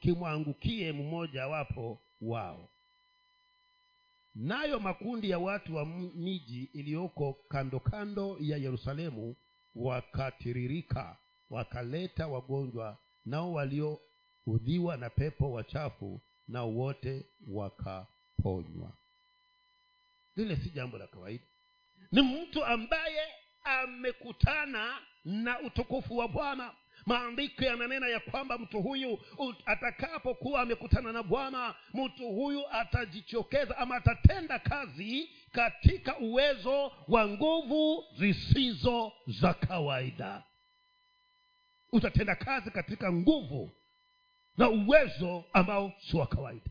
kimwangukie 0.00 0.92
mmoja 0.92 1.46
wapo 1.48 2.02
wao. 2.20 2.70
Nayo 4.34 4.80
makundi 4.80 5.30
ya 5.30 5.38
watu 5.38 5.76
wa 5.76 5.86
miji 6.14 6.64
iliyoko 6.64 7.32
kando 7.48 7.80
kando 7.80 8.36
ya 8.40 8.56
yerusalemu 8.56 9.36
wakatiririka 9.74 11.18
wakaleta 11.50 12.26
wagonjwa 12.28 12.98
nao 13.24 13.52
walioudhiwa 13.52 14.96
na 14.96 15.10
pepo 15.10 15.52
wachafu 15.52 16.20
nao 16.48 16.74
wote 16.74 17.26
wakaponywa. 17.48 18.96
Lile 20.36 20.56
si 20.56 20.70
jambo 20.70 20.98
la 20.98 21.06
kawaida. 21.06 21.44
Ni 22.12 22.22
mtu 22.22 22.64
ambaye 22.64 23.28
amekutana 23.64 24.98
na 25.24 25.60
utukufu 25.60 26.16
wa 26.16 26.28
bwana. 26.28 26.72
Maandiko 27.06 27.64
yananena 27.64 28.08
ya 28.08 28.20
kwamba 28.20 28.58
mtu 28.58 28.82
huyu 28.82 29.18
atakapokuwa 29.66 30.60
amekutana 30.60 31.12
na 31.12 31.22
bwana 31.22 31.74
mtu 31.94 32.28
huyu 32.28 32.68
atajichokeza 32.70 33.76
ama 33.78 33.96
atatenda 33.96 34.58
kazi 34.58 35.30
katika 35.52 36.18
uwezo 36.18 36.92
wa 37.08 37.28
nguvu 37.28 38.04
zisizo 38.18 39.12
za 39.26 39.54
kawaida. 39.54 40.42
Utatenda 41.92 42.34
kazi 42.36 42.70
katika 42.70 43.12
nguvu 43.12 43.70
na 44.56 44.68
uwezo 44.70 45.44
ambao 45.52 45.92
si 46.10 46.16
wa 46.16 46.26
kawaida. 46.26 46.70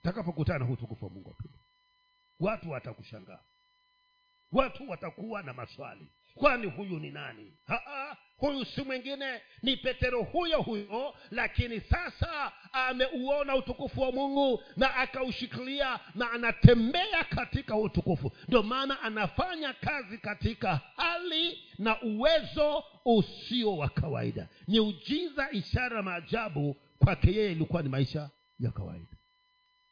Utakapokutana 0.00 0.58
na 0.64 0.70
utukufu 0.70 1.04
wa 1.04 1.10
mungu 1.10 1.28
wapenda 1.28 1.58
watu 2.40 2.70
watakushangaa 2.70 3.40
watu 4.54 4.90
watakuwa 4.90 5.42
na 5.42 5.52
maswali. 5.54 6.06
Kwani 6.34 6.66
huyu 6.66 6.98
ni 6.98 7.10
nani? 7.10 7.52
Haa, 7.66 8.16
huyu 8.36 8.64
si 8.64 8.82
mwingine? 8.82 9.40
Ni 9.62 9.76
petero 9.76 10.22
huyo 10.22 10.62
huyo 10.62 11.14
lakini 11.30 11.80
sasa 11.80 12.52
ameuona 12.72 13.56
utukufu 13.56 14.00
wa 14.00 14.12
mungu 14.12 14.62
na 14.76 14.94
akaushikilia 14.96 16.00
na 16.14 16.30
anatembea 16.30 17.24
katika 17.24 17.76
utukufu. 17.76 18.32
Ndio 18.48 18.62
maana 18.62 19.02
anafanya 19.02 19.72
kazi 19.72 20.18
katika 20.18 20.80
hali 20.96 21.58
na 21.78 22.02
uwezo 22.02 22.84
usio 23.04 23.76
wa 23.76 23.88
kawaida. 23.88 24.48
Ni 24.68 24.80
ujiza 24.80 25.50
ishara 25.50 26.02
maajabu. 26.02 26.76
Kwake 26.98 27.32
yeye 27.32 27.52
ilikuwa 27.52 27.82
ni 27.82 27.88
maisha 27.88 28.30
ya 28.58 28.70
kawaida. 28.70 29.16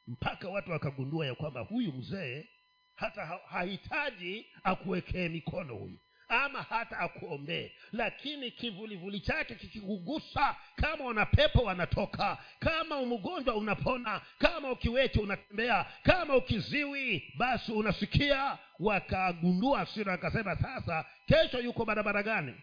Mpaka 0.07 0.49
watu 0.49 0.71
wakagundua 0.71 1.27
ya 1.27 1.35
kwamba 1.35 1.61
huyu 1.61 1.93
mzee 1.93 2.49
hata 2.95 3.25
hahitaji 3.27 4.47
akuwekee 4.65 5.29
mikono 5.29 5.75
huyu 5.75 5.99
ama 6.29 6.63
hata 6.63 6.99
akuombee. 6.99 7.73
Lakini 7.93 8.51
kivulivuli 8.51 9.21
chake 9.21 9.55
kikikugusa 9.55 10.57
kama 10.77 11.05
una 11.05 11.27
wanatoka 11.65 12.39
kama 12.59 12.99
umgonjwa 12.99 13.55
unapona 13.55 14.21
kama 14.39 14.71
ukiwete 14.73 15.21
unatembea 15.21 15.87
kama 16.03 16.37
ukiziwi 16.37 17.33
basi 17.39 17.73
unasikia 17.73 18.59
wakagundua 18.79 19.87
sira 19.87 20.13
akasema 20.13 20.57
sasa 20.57 21.05
kesho 21.27 21.61
yuko 21.61 21.85
barabara 21.85 22.23
gani? 22.23 22.55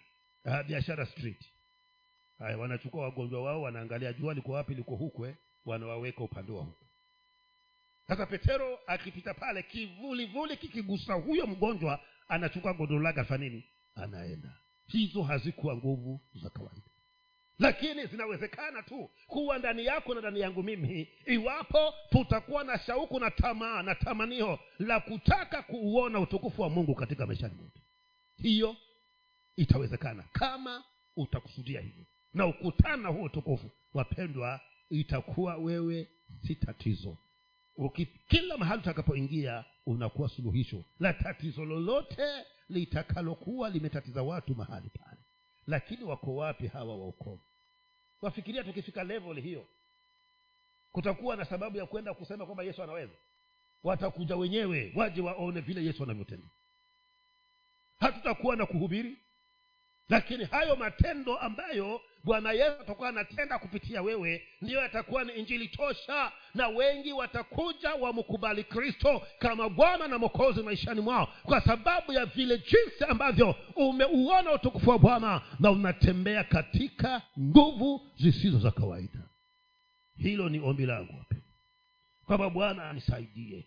Uh, 0.45 0.61
biashara 0.61 1.05
street. 1.05 1.45
Haya 2.39 2.57
wanachukua 2.57 3.03
wagonjwa 3.03 3.43
wao 3.43 3.61
wanaangalia 3.61 4.13
jua 4.13 4.33
liko 4.33 4.51
wapi 4.51 4.73
liko 4.73 4.95
hukwe 4.95 5.35
wanawaweka 5.65 6.23
upande 6.23 6.51
wa 6.51 6.63
huku 6.63 6.85
sasa 8.09 8.25
petero 8.25 8.79
akipita 8.87 9.33
pale 9.33 9.63
kivulivuli 9.63 10.57
kikigusa 10.57 11.13
huyo 11.13 11.47
mgonjwa 11.47 11.99
anachukua 12.27 12.73
godoro 12.73 13.01
lake 13.01 13.19
afanya 13.19 13.61
anaenda. 13.95 14.57
Hizo 14.87 15.23
hazikuwa 15.23 15.75
nguvu 15.75 16.21
za 16.43 16.49
kawaida. 16.49 16.81
Lakini 17.59 18.05
zinawezekana 18.05 18.83
tu 18.83 19.09
kuwa 19.27 19.57
ndani 19.57 19.85
yako 19.85 20.13
na 20.13 20.19
ndani 20.19 20.39
yangu 20.39 20.63
mimi. 20.63 21.09
Iwapo 21.25 21.93
tutakuwa 22.09 22.63
na 22.63 22.79
shauku 22.79 23.19
na 23.19 23.31
tamaa 23.31 23.83
na 23.83 23.95
tamanio 23.95 24.59
la 24.79 24.99
kutaka 24.99 25.61
kuuona 25.61 26.19
utukufu 26.19 26.61
wa 26.61 26.69
mungu 26.69 26.95
katika 26.95 27.25
maishani 27.27 27.53
mwetu 27.55 27.79
hiyo 28.35 28.75
itawezekana. 29.55 30.23
Kama 30.33 30.83
utakusudia 31.15 31.81
hivyo 31.81 32.05
na 32.33 32.45
ukutana 32.45 33.09
huo 33.09 33.23
utukufu 33.23 33.71
wapendwa 33.93 34.61
itakuwa 34.89 35.55
wewe 35.57 36.07
si 36.47 36.55
tatizo 36.55 37.17
kila 38.27 38.57
mahali 38.57 38.81
utakapoingia 38.81 39.65
unakuwa 39.85 40.29
suluhisho 40.29 40.83
la 40.99 41.13
tatizo 41.13 41.65
lolote 41.65 42.45
litakalokuwa 42.69 43.69
limetatiza 43.69 44.23
watu 44.23 44.55
mahali 44.55 44.89
pale. 44.89 45.17
Lakini 45.67 46.03
wako 46.03 46.35
wapi 46.35 46.67
hawa 46.67 46.97
waokovu? 46.97 47.41
Wafikiria 48.21 48.63
tukifika 48.63 49.03
level 49.03 49.41
hiyo 49.41 49.65
kutakuwa 50.91 51.35
na 51.35 51.45
sababu 51.45 51.77
ya 51.77 51.85
kwenda 51.85 52.13
kusema 52.13 52.45
kwamba 52.45 52.63
yesu 52.63 52.83
anaweza? 52.83 53.13
Watakuja 53.83 54.35
wenyewe 54.35 54.93
waje 54.95 55.21
waone 55.21 55.61
vile 55.61 55.85
yesu 55.85 56.03
anavyotenda. 56.03 56.47
Hatutakuwa 57.99 58.55
na 58.55 58.65
kuhubiri 58.65 59.17
lakini 60.09 60.45
hayo 60.45 60.75
matendo 60.75 61.37
ambayo 61.37 62.01
bwana 62.23 62.51
yesu 62.51 62.81
atakuwa 62.81 63.09
anatenda 63.09 63.59
kupitia 63.59 64.01
wewe 64.01 64.47
ndiyo 64.61 64.81
yatakuwa 64.81 65.23
ni 65.23 65.33
injili 65.33 65.67
tosha 65.67 66.31
na 66.55 66.67
wengi 66.67 67.13
watakuja 67.13 67.93
wamkubali 67.93 68.63
kristo 68.63 69.21
kama 69.39 69.69
bwana 69.69 70.07
na 70.07 70.17
mokozi 70.17 70.63
maishani 70.63 71.01
mwao 71.01 71.27
kwa 71.43 71.61
sababu 71.61 72.13
ya 72.13 72.25
vile 72.25 72.57
jinsi 72.57 73.03
ambavyo 73.07 73.55
umeuona 73.75 74.51
utukufu 74.53 74.89
wa 74.89 74.99
bwana 74.99 75.41
na 75.59 75.71
unatembea 75.71 76.43
katika 76.43 77.21
nguvu 77.39 78.01
zisizo 78.17 78.59
za 78.59 78.71
kawaida. 78.71 79.19
Hilo 80.17 80.49
ni 80.49 80.59
ombi 80.59 80.85
langu 80.85 81.25
kwamba 82.25 82.49
bwana 82.49 82.89
anisaidie 82.89 83.65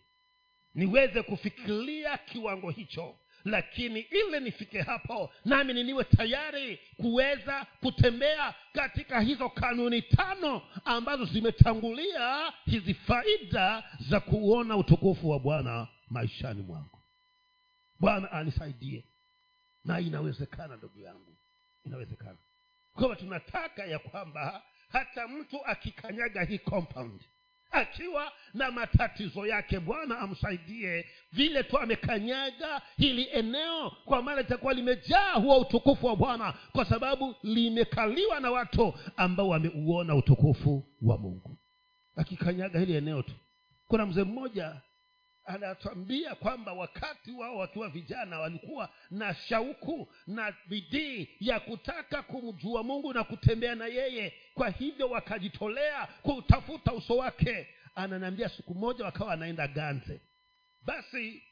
niweze 0.75 1.23
kufikiria 1.23 2.19
kiwango 2.19 2.71
hicho 2.71 3.15
lakini 3.45 4.01
ili 4.01 4.41
nifike 4.41 4.83
hapo 4.83 5.33
nami 5.45 5.73
niniwe 5.75 6.05
tayari 6.05 6.79
kuweza 6.97 7.67
kutembea 7.81 8.55
katika 8.73 9.21
hizo 9.21 9.49
kanuni 9.49 10.03
tano 10.03 10.63
ambazo 10.85 11.25
zimetangulia 11.25 12.53
hizi 12.65 12.95
faida 12.95 13.85
za 14.09 14.21
kuona 14.21 14.77
utukufu 14.77 15.31
wa 15.31 15.39
bwana 15.41 15.89
maishani 16.11 16.63
mwangu 16.63 16.99
bwana 18.01 18.33
anisaidie. 18.33 19.05
Na 19.85 20.01
inawezekana 20.01 20.77
ndugu 20.77 21.01
yangu 21.01 21.37
inawezekana. 21.85 22.39
Kwamba 22.95 23.17
tunataka 23.17 23.85
ya 23.85 23.99
kwamba 23.99 24.63
hata 24.89 25.29
mtu 25.29 25.67
akikanyaga 25.67 26.43
hii 26.43 26.59
compound 26.59 27.21
akiwa 27.73 28.33
na 28.55 28.71
matatizo 28.71 29.47
yake 29.47 29.81
bwana 29.81 30.19
amsaidie. 30.19 31.07
Vile 31.33 31.63
tu 31.63 31.79
amekanyaga 31.79 32.83
hili 32.97 33.29
eneo 33.33 33.91
kwa 34.05 34.23
maana 34.23 34.41
litakuwa 34.43 34.75
limejaa 34.75 35.33
huo 35.33 35.59
utukufu 35.59 36.07
wa 36.07 36.17
bwana 36.17 36.55
kwa 36.73 36.85
sababu 36.85 37.35
limekaliwa 37.43 38.41
na 38.41 38.51
watu 38.51 38.95
ambao 39.17 39.49
wameuona 39.49 40.15
utukufu 40.15 40.85
wa 41.03 41.19
mungu. 41.19 41.59
Akikanyaga 42.17 42.81
hili 42.81 42.95
eneo 42.95 43.23
tu 43.23 43.33
kuna 43.87 44.07
mzee 44.07 44.25
mmoja 44.25 44.81
anatwambia 45.45 46.35
kwamba 46.35 46.73
wakati 46.73 47.33
wao 47.33 47.57
wakiwa 47.57 47.89
vijana 47.89 48.39
walikuwa 48.39 48.89
na 49.11 49.35
shauku 49.35 50.13
na 50.27 50.55
bidii 50.67 51.29
ya 51.41 51.61
kutaka 51.61 52.23
kumjua 52.23 52.83
mungu 52.83 53.13
na 53.13 53.25
kutembea 53.25 53.75
na 53.75 53.87
yeye. 53.87 54.35
Kwa 54.55 54.69
hivyo 54.71 55.11
wakajitolea 55.11 56.07
kutafuta 56.07 56.93
uso 56.93 57.17
wake. 57.17 57.69
Ananiambia 57.95 58.49
siku 58.49 58.75
moja 58.75 59.05
wakawa 59.05 59.33
anaenda 59.33 59.69
ganze. 59.69 60.21
Basi 60.83 61.43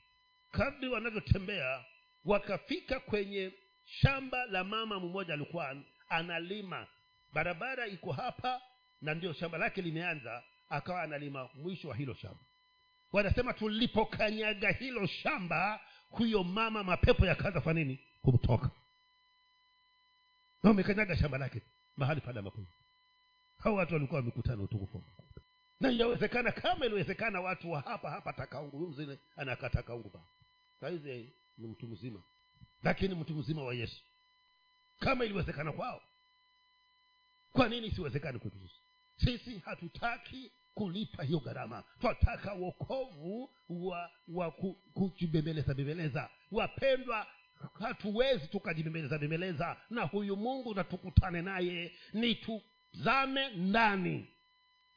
kadri 0.50 0.88
wanavyotembea 0.88 1.84
wakafika 2.24 3.00
kwenye 3.00 3.52
shamba 3.84 4.46
la 4.46 4.64
mama 4.64 5.00
mmoja 5.00 5.34
alikuwa 5.34 5.76
analima. 6.08 6.86
Barabara 7.32 7.86
iko 7.86 8.12
hapa 8.12 8.62
na 9.00 9.14
ndio 9.14 9.32
shamba 9.32 9.58
lake 9.58 9.82
limeanza. 9.82 10.42
Akawa 10.68 11.02
analima 11.02 11.48
mwisho 11.54 11.88
wa 11.88 11.96
hilo 11.96 12.14
shamba 12.14 12.44
wanasema 13.12 13.52
tulipokanyaga 13.52 14.70
hilo 14.70 15.06
shamba 15.06 15.80
huyo 16.10 16.44
mama 16.44 16.84
mapepo 16.84 17.26
yakaanza 17.26 17.60
kwa 17.60 17.74
nini? 17.74 17.98
Kumtoka. 18.22 18.70
Na 20.62 20.72
shamba 21.16 21.38
lake 21.38 21.62
mahali 21.96 22.20
pale 22.20 22.38
ambapo. 22.38 22.66
Hao 23.58 23.74
watu 23.74 23.94
walikuwa 23.94 24.20
wamekutana 24.20 24.62
utukufu 24.62 25.04
na 25.80 25.90
inawezekana 25.90 26.52
kama 26.52 26.86
iliwezekana 26.86 27.40
watu 27.40 27.70
wa 27.72 27.80
hapa 27.80 28.10
hapa 28.10 28.32
takaungu 28.32 28.88
mzile 28.88 29.18
anakaa 29.36 29.68
ba. 30.14 30.20
Sahizi 30.80 31.32
ni 31.58 31.66
mtu 31.68 31.86
mzima. 31.86 32.22
Lakini 32.82 33.14
mtu 33.14 33.34
mzima 33.34 33.62
wa 33.64 33.74
yesu. 33.74 34.02
Kama 34.98 35.24
iliwezekana 35.24 35.72
kwao. 35.72 36.02
Kwa 37.52 37.68
nini 37.68 37.86
isiwezekane 37.86 38.38
kwetu 38.38 38.56
sisi 39.16 39.58
hatutaki 39.58 40.52
kulipa 40.74 41.22
hiyo 41.22 41.38
gharama. 41.40 41.84
Twataka 42.00 42.52
wokovu 42.52 43.50
wa 43.68 44.10
wa 44.28 44.50
kujibembeleza 44.94 45.74
bembeleza. 45.74 46.30
Wapendwa 46.50 47.26
hatuwezi 47.80 48.46
tukajibembeleza 48.48 49.18
bembeleza 49.18 49.76
na 49.90 50.02
huyu 50.04 50.36
mungu 50.36 50.74
na 50.74 50.84
tukutane 50.84 51.42
naye. 51.42 51.92
Ni 52.12 52.34
tuzame 52.34 53.48
ndani. 53.50 54.28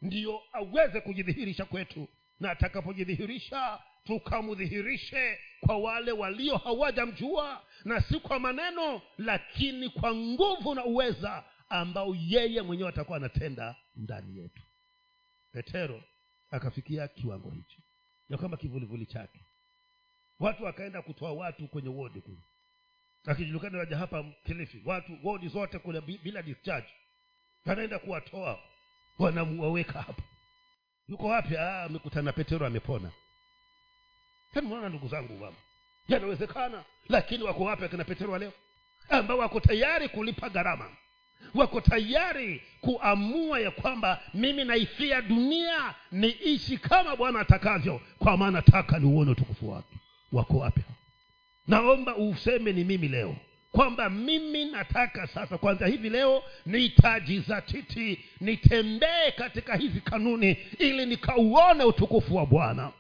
Ndiyo 0.02 0.42
aweze 0.54 1.02
kujidhihirisha 1.02 1.66
kwetu. 1.66 2.08
Na 2.40 2.52
atakapojidhihirisha 2.52 3.80
tukamdhihirishe 4.04 5.38
kwa 5.60 5.78
wale 5.78 6.12
walio 6.12 6.58
hawajamjua 6.58 7.62
na 7.86 8.02
si 8.02 8.20
kwa 8.20 8.40
maneno 8.40 9.02
lakini 9.18 9.90
kwa 9.90 10.16
nguvu 10.16 10.76
na 10.76 10.86
uweza 10.86 11.44
ambao 11.70 12.16
yeye 12.16 12.62
mwenyewe 12.62 12.90
atakuwa 12.90 13.18
anatenda 13.18 13.76
ndani 13.96 14.38
yetu 14.38 14.62
petero 15.54 16.04
akafikia 16.52 17.08
kiwango 17.08 17.50
hicho. 17.50 17.82
Ya 18.30 18.38
kwamba 18.38 18.58
kivulivuli 18.58 19.06
chake. 19.06 19.40
Watu 20.40 20.64
wakaenda 20.64 21.02
kutoa 21.02 21.32
watu 21.34 21.68
kwenye 21.68 21.90
wodi 21.90 22.22
kule. 22.22 22.42
Akijulikana 23.26 23.78
waja 23.78 23.98
hapa 23.98 24.24
kilifi 24.46 24.82
watu 24.86 25.18
wodi 25.24 25.48
zote 25.48 25.80
kule 25.80 26.02
bila 26.02 26.42
discharge 26.42 26.88
anaenda 27.66 28.00
kuwatoa. 28.00 28.60
Wanawaweka 29.20 30.02
hapa. 30.02 30.24
Yuko 31.08 31.28
wapi? 31.28 31.58
Ah, 31.58 31.84
amekutana 31.84 32.34
petero 32.34 32.66
amepona. 32.68 33.12
Mnaona 34.62 34.90
ndugu 34.90 35.08
zangu 35.08 35.34
mama 35.38 35.58
yanawezekana 36.08 36.86
lakini 37.10 37.44
wako 37.44 37.64
wapi 37.64 37.84
akina 37.86 38.04
petero 38.04 38.32
wa 38.32 38.40
leo? 38.40 38.54
Ambao 39.10 39.38
wako 39.38 39.60
tayari 39.60 40.10
kulipa 40.10 40.50
gharama 40.50 40.98
wako 41.56 41.82
tayari 41.82 42.62
kuamua 42.82 43.60
ya 43.60 43.72
kwamba 43.72 44.22
mimi 44.34 44.64
naifia 44.64 45.22
dunia 45.22 45.94
niishi 46.12 46.78
kama 46.78 47.16
bwana 47.16 47.40
atakavyo 47.40 48.02
kwa 48.20 48.38
maana 48.38 48.62
taka 48.62 49.00
niuone 49.00 49.32
utukufu 49.32 49.70
wake. 49.72 49.96
Wako 50.32 50.58
wapi 50.58 50.82
naomba 51.68 52.16
useme 52.16 52.74
ni 52.74 52.84
mimi 52.84 53.08
leo 53.08 53.36
kwamba 53.72 54.10
mimi 54.10 54.66
nataka 54.66 55.28
sasa 55.28 55.58
kwanza 55.58 55.88
hivi 55.88 56.10
leo 56.10 56.44
nitajizatiti 56.66 58.20
nitembee 58.42 59.32
katika 59.38 59.76
hizi 59.76 60.02
kanuni 60.02 60.58
ili 60.80 61.06
nikauone 61.06 61.84
utukufu 61.84 62.36
wa 62.36 62.46
bwana. 62.46 62.92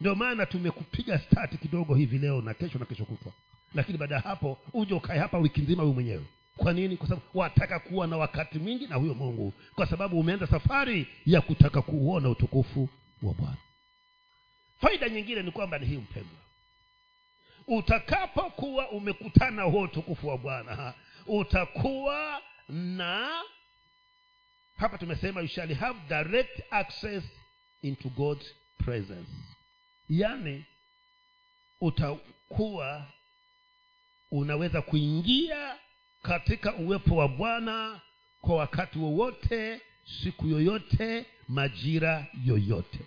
Ndio 0.00 0.14
maana 0.14 0.46
tumekupiga 0.46 1.18
stati 1.18 1.56
kidogo 1.58 1.94
hivi 1.94 2.18
leo 2.18 2.42
na 2.42 2.54
kesho 2.54 2.78
na 2.78 2.84
kesho 2.84 3.04
kutwa. 3.04 3.32
Lakini 3.74 3.98
baada 3.98 4.14
ya 4.14 4.20
hapo 4.20 4.58
uje 4.72 4.94
ukae 4.94 5.18
hapa 5.18 5.38
wiki 5.38 5.60
nzima 5.60 5.82
huyu 5.82 5.94
mwenyewe 5.94 6.24
kwa 6.56 6.72
nini? 6.72 6.96
Kwa 6.96 7.08
sababu 7.08 7.26
wataka 7.38 7.78
kuwa 7.78 8.06
na 8.06 8.16
wakati 8.16 8.58
mwingi 8.58 8.86
na 8.86 8.94
huyo 8.96 9.14
mungu. 9.14 9.52
Kwa 9.74 9.86
sababu 9.86 10.20
umeanza 10.20 10.46
safari 10.46 11.06
ya 11.26 11.40
kutaka 11.40 11.82
kuuona 11.82 12.28
utukufu 12.28 12.88
wa 13.22 13.34
bwana. 13.34 13.56
Faida 14.80 15.08
nyingine 15.08 15.42
ni 15.42 15.50
kwamba 15.50 15.78
ni 15.78 15.86
hii 15.86 15.96
mpendwa. 15.96 16.38
Utakapokuwa 17.66 18.88
umekutana 18.90 19.62
huo 19.62 19.80
utukufu 19.82 20.28
wa 20.28 20.38
bwana 20.38 20.94
utakuwa 21.26 22.42
na 22.68 23.42
hapa 24.76 24.98
tumesema 24.98 25.40
you 25.40 25.48
shall 25.48 25.74
have 25.74 25.98
direct 26.08 26.60
access 26.70 27.24
into 27.82 28.08
god's 28.08 28.46
presence. 28.78 29.30
Yaani 30.08 30.64
utakuwa 31.80 33.06
unaweza 34.30 34.82
kuingia 34.82 35.76
katika 36.22 36.74
uwepo 36.74 37.16
wa 37.16 37.28
bwana 37.28 38.00
kwa 38.40 38.56
wakati 38.56 38.98
wowote 38.98 39.80
siku 40.22 40.46
yoyote 40.46 41.26
majira 41.48 42.26
yoyote. 42.44 42.98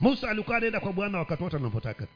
Musa 0.00 0.30
alikuwa 0.30 0.56
anaenda 0.56 0.80
kwa 0.80 0.92
bwana 0.92 1.18
wakati 1.18 1.42
wote 1.42 1.56
anapotaka 1.56 2.06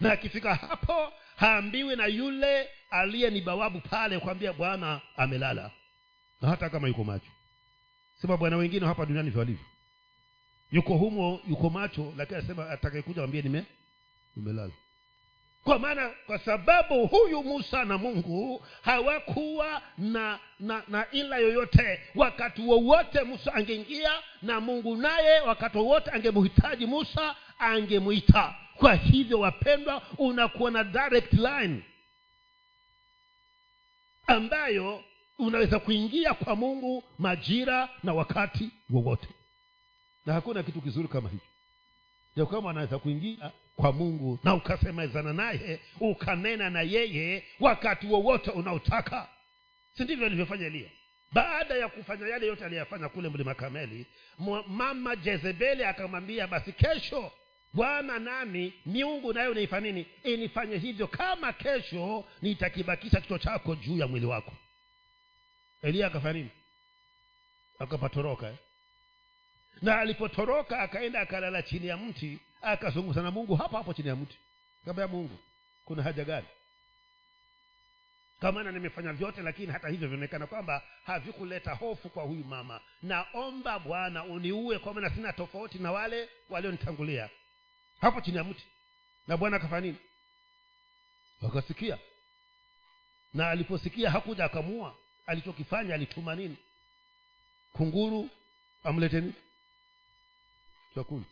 na 0.00 0.12
akifika 0.12 0.54
hapo 0.54 1.12
haambiwi 1.36 1.96
na 1.96 2.06
yule 2.06 2.68
aliye 2.90 3.30
ni 3.30 3.40
bawabu 3.40 3.80
pale 3.80 4.18
kwambia 4.18 4.52
bwana 4.52 5.00
amelala. 5.16 5.70
Na 6.40 6.48
hata 6.48 6.70
kama 6.70 6.88
yuko 6.88 7.04
macho. 7.04 7.30
Sema 8.20 8.36
bwana 8.36 8.56
wengine 8.56 8.86
hapa 8.86 9.06
duniani 9.06 9.30
vyo 9.30 9.38
walivyo. 9.40 9.64
Yuko 10.72 10.96
humo 10.96 11.40
yuko 11.48 11.70
macho 11.70 12.14
lakini 12.16 12.38
anasema 12.38 12.70
atakayekuja 12.70 13.22
wambie 13.22 13.42
nime 13.42 13.64
nimelala 14.36 14.72
kwa 15.66 15.78
maana 15.78 16.10
kwa 16.26 16.38
sababu 16.38 17.06
huyu 17.06 17.42
musa 17.42 17.84
na 17.84 17.98
mungu 17.98 18.64
hawakuwa 18.82 19.82
na 19.98 20.38
na 20.60 20.82
na 20.88 21.10
ila 21.10 21.36
yoyote. 21.38 22.00
Wakati 22.14 22.62
wowote 22.62 23.22
musa 23.22 23.54
angeingia 23.54 24.10
na 24.42 24.60
mungu 24.60 24.96
naye 24.96 25.40
wakati 25.40 25.78
wowote 25.78 26.10
angemhitaji 26.10 26.86
musa 26.86 27.36
angemwita 27.58 28.54
kwa 28.76 28.94
hivyo 28.94 29.40
wapendwa 29.40 30.02
unakuwa 30.18 30.70
na 30.70 30.84
direct 30.84 31.32
line 31.32 31.82
ambayo 34.26 35.04
unaweza 35.38 35.78
kuingia 35.78 36.34
kwa 36.34 36.56
mungu 36.56 37.04
majira 37.18 37.88
na 38.02 38.14
wakati 38.14 38.70
wowote. 38.90 39.28
Na 40.26 40.32
hakuna 40.32 40.62
kitu 40.62 40.80
kizuri 40.80 41.08
kama 41.08 41.28
hicho. 41.28 41.44
Ya 42.36 42.46
kwamba 42.46 42.70
anaweza 42.70 42.98
kuingia 42.98 43.50
kwa 43.76 43.92
mungu 43.92 44.38
na 44.44 44.54
ukasemezana 44.54 45.32
naye 45.32 45.80
ukanena 46.00 46.70
na 46.70 46.82
yeye 46.82 47.44
wakati 47.60 48.06
wowote 48.06 48.50
unaotaka. 48.50 49.28
Si 49.96 50.04
ndivyo 50.04 50.26
alivyofanya 50.26 50.66
eliya 50.66 50.90
baada 51.32 51.74
ya 51.74 51.88
kufanya 51.88 52.26
yale 52.28 52.46
yote 52.46 52.64
aliyafanya 52.64 53.08
kule 53.08 53.28
mlima 53.28 53.54
kameli 53.54 54.06
mama 54.66 55.16
jezebeli 55.16 55.84
akamwambia 55.84 56.46
basi 56.46 56.72
kesho 56.72 57.32
bwana 57.72 58.18
nami 58.18 58.72
miungu 58.86 59.32
nayo 59.32 59.54
naifa 59.54 59.80
nini? 59.80 60.06
Inifanye 60.24 60.76
hivyo 60.78 61.06
kama 61.06 61.52
kesho 61.52 62.24
nitakibakisha 62.42 63.20
kichwa 63.20 63.38
chako 63.38 63.74
juu 63.74 63.96
ya 63.98 64.06
mwili 64.06 64.26
wako. 64.26 64.52
Eliya 65.82 66.06
akafanya 66.06 66.32
nini? 66.38 66.50
Akapatoroka 67.78 68.46
eh? 68.48 68.54
na 69.82 69.98
alipotoroka 69.98 70.78
akaenda 70.78 71.20
akalala 71.20 71.62
chini 71.62 71.86
ya 71.86 71.96
mti 71.96 72.38
akazungumza 72.72 73.22
na 73.22 73.30
mungu 73.30 73.56
hapo 73.56 73.76
hapo 73.76 73.94
chini 73.94 74.08
ya 74.08 74.16
mti. 74.16 74.36
Kaambia 74.84 75.08
mungu 75.08 75.38
kuna 75.84 76.02
haja 76.02 76.24
gani? 76.24 76.46
Kamana 78.40 78.72
nimefanya 78.72 79.12
vyote 79.12 79.42
lakini 79.42 79.72
hata 79.72 79.88
hivyo 79.88 80.08
vinaonekana 80.08 80.46
kwamba 80.46 80.82
havikuleta 81.04 81.74
hofu 81.74 82.08
kwa 82.10 82.22
huyu 82.24 82.44
mama. 82.44 82.80
Naomba 83.02 83.78
bwana 83.78 84.24
uniue 84.24 84.78
kwa 84.78 84.94
maana 84.94 85.10
sina 85.10 85.32
tofauti 85.32 85.78
na 85.78 85.92
wale 85.92 86.28
walionitangulia. 86.50 87.30
Hapo 88.00 88.20
chini 88.20 88.36
ya 88.36 88.44
mti. 88.44 88.64
Na 89.26 89.36
bwana 89.36 89.56
akafanya 89.56 89.80
nini? 89.86 89.98
Wakasikia. 91.42 91.98
Na 93.34 93.50
aliposikia 93.50 94.10
hakuja 94.10 94.44
akamua. 94.44 94.94
Alichokifanya 95.26 95.94
alituma 95.94 96.34
nini? 96.34 96.56
Kunguru 97.72 98.30
amlete 98.84 99.20
nini? 99.20 99.34
Chakula 100.94 101.24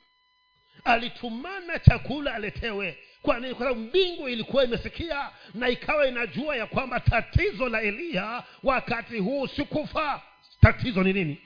alitumana 0.85 1.79
chakula 1.79 2.35
aletewe. 2.35 2.99
Kwa 3.23 3.41
nini? 3.41 3.55
Sababu 3.55 3.81
mbingu 3.81 4.29
ilikuwa 4.29 4.65
imesikia 4.65 5.31
na 5.55 5.69
ikawa 5.69 6.09
inajua 6.09 6.57
ya 6.57 6.67
kwamba 6.67 7.01
tatizo 7.01 7.69
la 7.69 7.83
eliya 7.83 8.45
wakati 8.63 9.19
huu 9.19 9.47
sikufa 9.47 10.23
tatizo 10.61 11.03
ni 11.03 11.13
nini? 11.13 11.39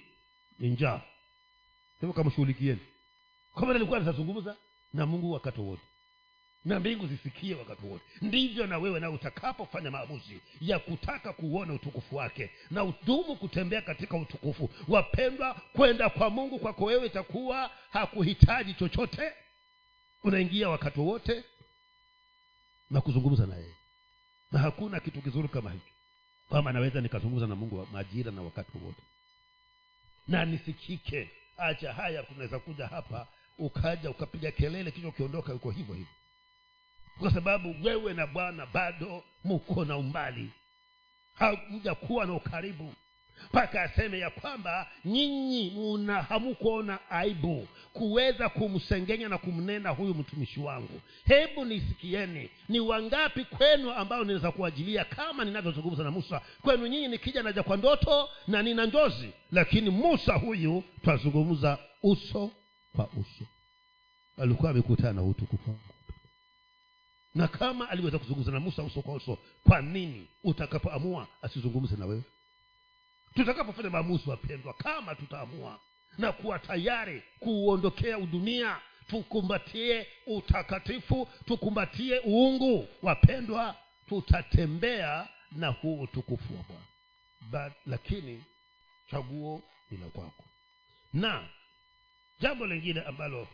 Ni 0.59 0.69
njaa. 0.69 1.01
Hivyo 2.01 2.13
kamshughulikieni. 2.13 2.79
Kwa 3.53 3.63
maana 3.63 3.75
alikuwa 3.77 3.99
anazungumza 3.99 4.57
na 4.95 5.07
mungu 5.07 5.33
wakati 5.33 5.61
wote 5.61 5.83
na 6.65 6.81
mbingu 6.81 7.07
zisikie 7.07 7.55
wakati 7.55 7.87
wote. 7.87 8.05
Ndivyo 8.23 8.67
na 8.67 8.79
wewe 8.79 9.01
na 9.01 9.11
utakapofanya 9.11 9.91
maamuzi 9.91 10.41
ya 10.61 10.79
kutaka 10.79 11.33
kuuona 11.33 11.73
utukufu 11.75 12.17
wake 12.17 12.51
na 12.71 12.85
udumu 12.85 13.37
kutembea 13.37 13.83
katika 13.83 14.17
utukufu. 14.17 14.71
Wapendwa 14.89 15.55
kwenda 15.73 16.11
kwa 16.11 16.31
mungu 16.31 16.59
kwako 16.59 16.85
wewe 16.85 17.07
itakuwa 17.07 17.71
hakuhitaji 17.91 18.75
chochote. 18.75 19.33
Unaingia 20.25 20.69
wakati 20.69 21.01
wowote 21.01 21.45
na 22.91 23.01
kuzungumza 23.01 23.47
na 23.47 23.57
yeye. 23.57 23.75
Na 24.53 24.59
hakuna 24.59 25.01
kitu 25.01 25.23
kizuri 25.23 25.49
kama 25.49 25.71
hicho. 25.71 25.85
Kwamba 26.49 26.73
naweza 26.73 27.01
nikazungumza 27.01 27.47
na 27.47 27.55
mungu 27.55 27.79
wa 27.79 27.87
majira 27.93 28.31
na 28.33 28.43
wakati 28.43 28.79
wowote 28.79 29.03
na 30.29 30.45
nisikike. 30.45 31.31
Acha 31.57 31.93
haya 31.93 32.23
kunaweza 32.23 32.59
kuja 32.59 32.87
hapa 32.87 33.27
ukaja 33.59 34.11
ukapiga 34.11 34.51
kelele 34.51 34.91
kisha 34.91 35.09
ukiondoka 35.09 35.55
uko 35.55 35.71
hivyo 35.71 35.95
hivyo 35.95 36.13
kwa 37.21 37.31
sababu 37.31 37.75
wewe 37.85 38.15
na 38.15 38.27
bwana 38.27 38.67
bado 38.67 39.23
muko 39.45 39.85
na 39.85 39.97
umbali. 39.97 40.51
Hakuja 41.35 41.95
kuwa 41.95 42.27
na 42.27 42.33
ukaribu. 42.35 42.95
Mpaka 43.51 43.83
aseme 43.83 44.19
ya 44.19 44.31
kwamba 44.31 44.87
nyinyi 45.05 45.71
muna 45.71 46.23
hamukuona 46.23 46.99
aibu 47.11 47.69
kuweza 47.93 48.49
kumsengenya 48.49 49.29
na 49.29 49.39
kumnena 49.39 49.91
huyu 49.91 50.15
mtumishi 50.15 50.61
wangu. 50.61 51.01
Hebu 51.25 51.65
nisikieni 51.65 52.51
ni 52.69 52.81
wangapi 52.81 53.45
kwenu 53.45 53.93
ambao 53.93 54.21
ninaweza 54.25 54.51
kuajilia 54.53 55.05
kama 55.05 55.45
ninavyozungumza 55.45 56.05
na 56.05 56.11
musa? 56.11 56.41
Kwenu 56.63 56.87
nyinyi 56.87 57.09
nikija 57.09 57.43
naja 57.43 57.63
kwa 57.63 57.77
ndoto 57.77 58.29
na 58.49 58.63
nina 58.63 58.87
njozi 58.87 59.31
lakini 59.53 59.91
musa 59.91 60.35
huyu 60.35 60.85
twazungumza 61.05 61.79
uso 62.03 62.51
kwa 62.97 63.07
uso. 63.09 63.45
Alikuwa 64.39 64.71
amekutana 64.71 65.13
na 65.13 65.23
utukufu 65.23 65.79
na 67.35 67.49
kama 67.49 67.89
aliweza 67.91 68.19
kuzungumza 68.19 68.51
na 68.53 68.61
musa 68.61 68.83
uso 68.83 69.03
kwa 69.03 69.15
uso 69.15 69.39
kwa 69.63 69.83
nini 69.83 70.29
utakapoamua 70.45 71.29
asizungumze 71.43 71.97
na 71.97 72.07
wewe? 72.07 72.23
Tutakapofanya 73.35 73.91
maamuzi 73.91 74.31
wapendwa 74.31 74.75
kama 74.75 75.15
tutaamua 75.15 75.81
na 76.19 76.33
kuwa 76.33 76.59
tayari 76.59 77.23
kuuondokea 77.39 78.19
udunia 78.19 78.81
tukumbatie 79.07 80.07
utakatifu 80.27 81.29
tukumbatie 81.47 82.21
uungu 82.27 82.89
wapendwa 83.03 83.77
tutatembea 84.09 85.29
na 85.53 85.69
huu 85.69 86.01
utukufu 86.01 86.55
wa 86.57 86.63
bwana. 87.51 87.75
Lakini 87.87 88.45
chaguo 89.11 89.63
ni 89.91 89.99
la 89.99 90.07
kwako. 90.07 90.45
Na 91.13 91.49
jambo 92.41 92.67
lingine 92.67 93.01
ambalo 93.01 93.49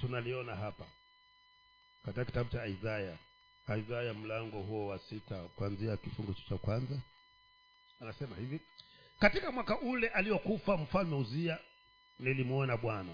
tunaliona 0.00 0.56
hapa 0.56 0.84
katika 2.04 2.24
kitabu 2.24 2.50
cha 2.50 2.66
isaya 2.66 3.18
isaya 3.86 4.14
mlango 4.14 4.62
huo 4.62 4.86
wa 4.86 4.98
sita 4.98 5.42
kuanzia 5.42 5.96
kifungu 5.96 6.34
cha 6.48 6.56
kwanza. 6.56 6.94
Anasema 8.00 8.36
hivi 8.36 8.60
katika 9.20 9.52
mwaka 9.52 9.78
ule 9.80 10.08
aliokufa 10.08 10.76
mfalme 10.76 11.16
uzia 11.16 11.58
nilimwona 12.18 12.76
bwana. 12.76 13.12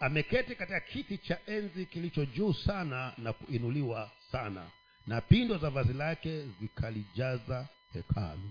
Ameketi 0.00 0.54
katika 0.54 0.80
kiti 0.80 1.18
cha 1.18 1.38
enzi 1.46 1.86
kilicho 1.86 2.24
juu 2.26 2.52
sana 2.52 3.12
na 3.18 3.32
kuinuliwa 3.32 4.10
sana 4.32 4.70
na 5.06 5.20
pindo 5.20 5.58
za 5.58 5.70
vazi 5.70 5.92
lake 5.92 6.46
zikalijaza 6.60 7.68
hekalu. 7.92 8.50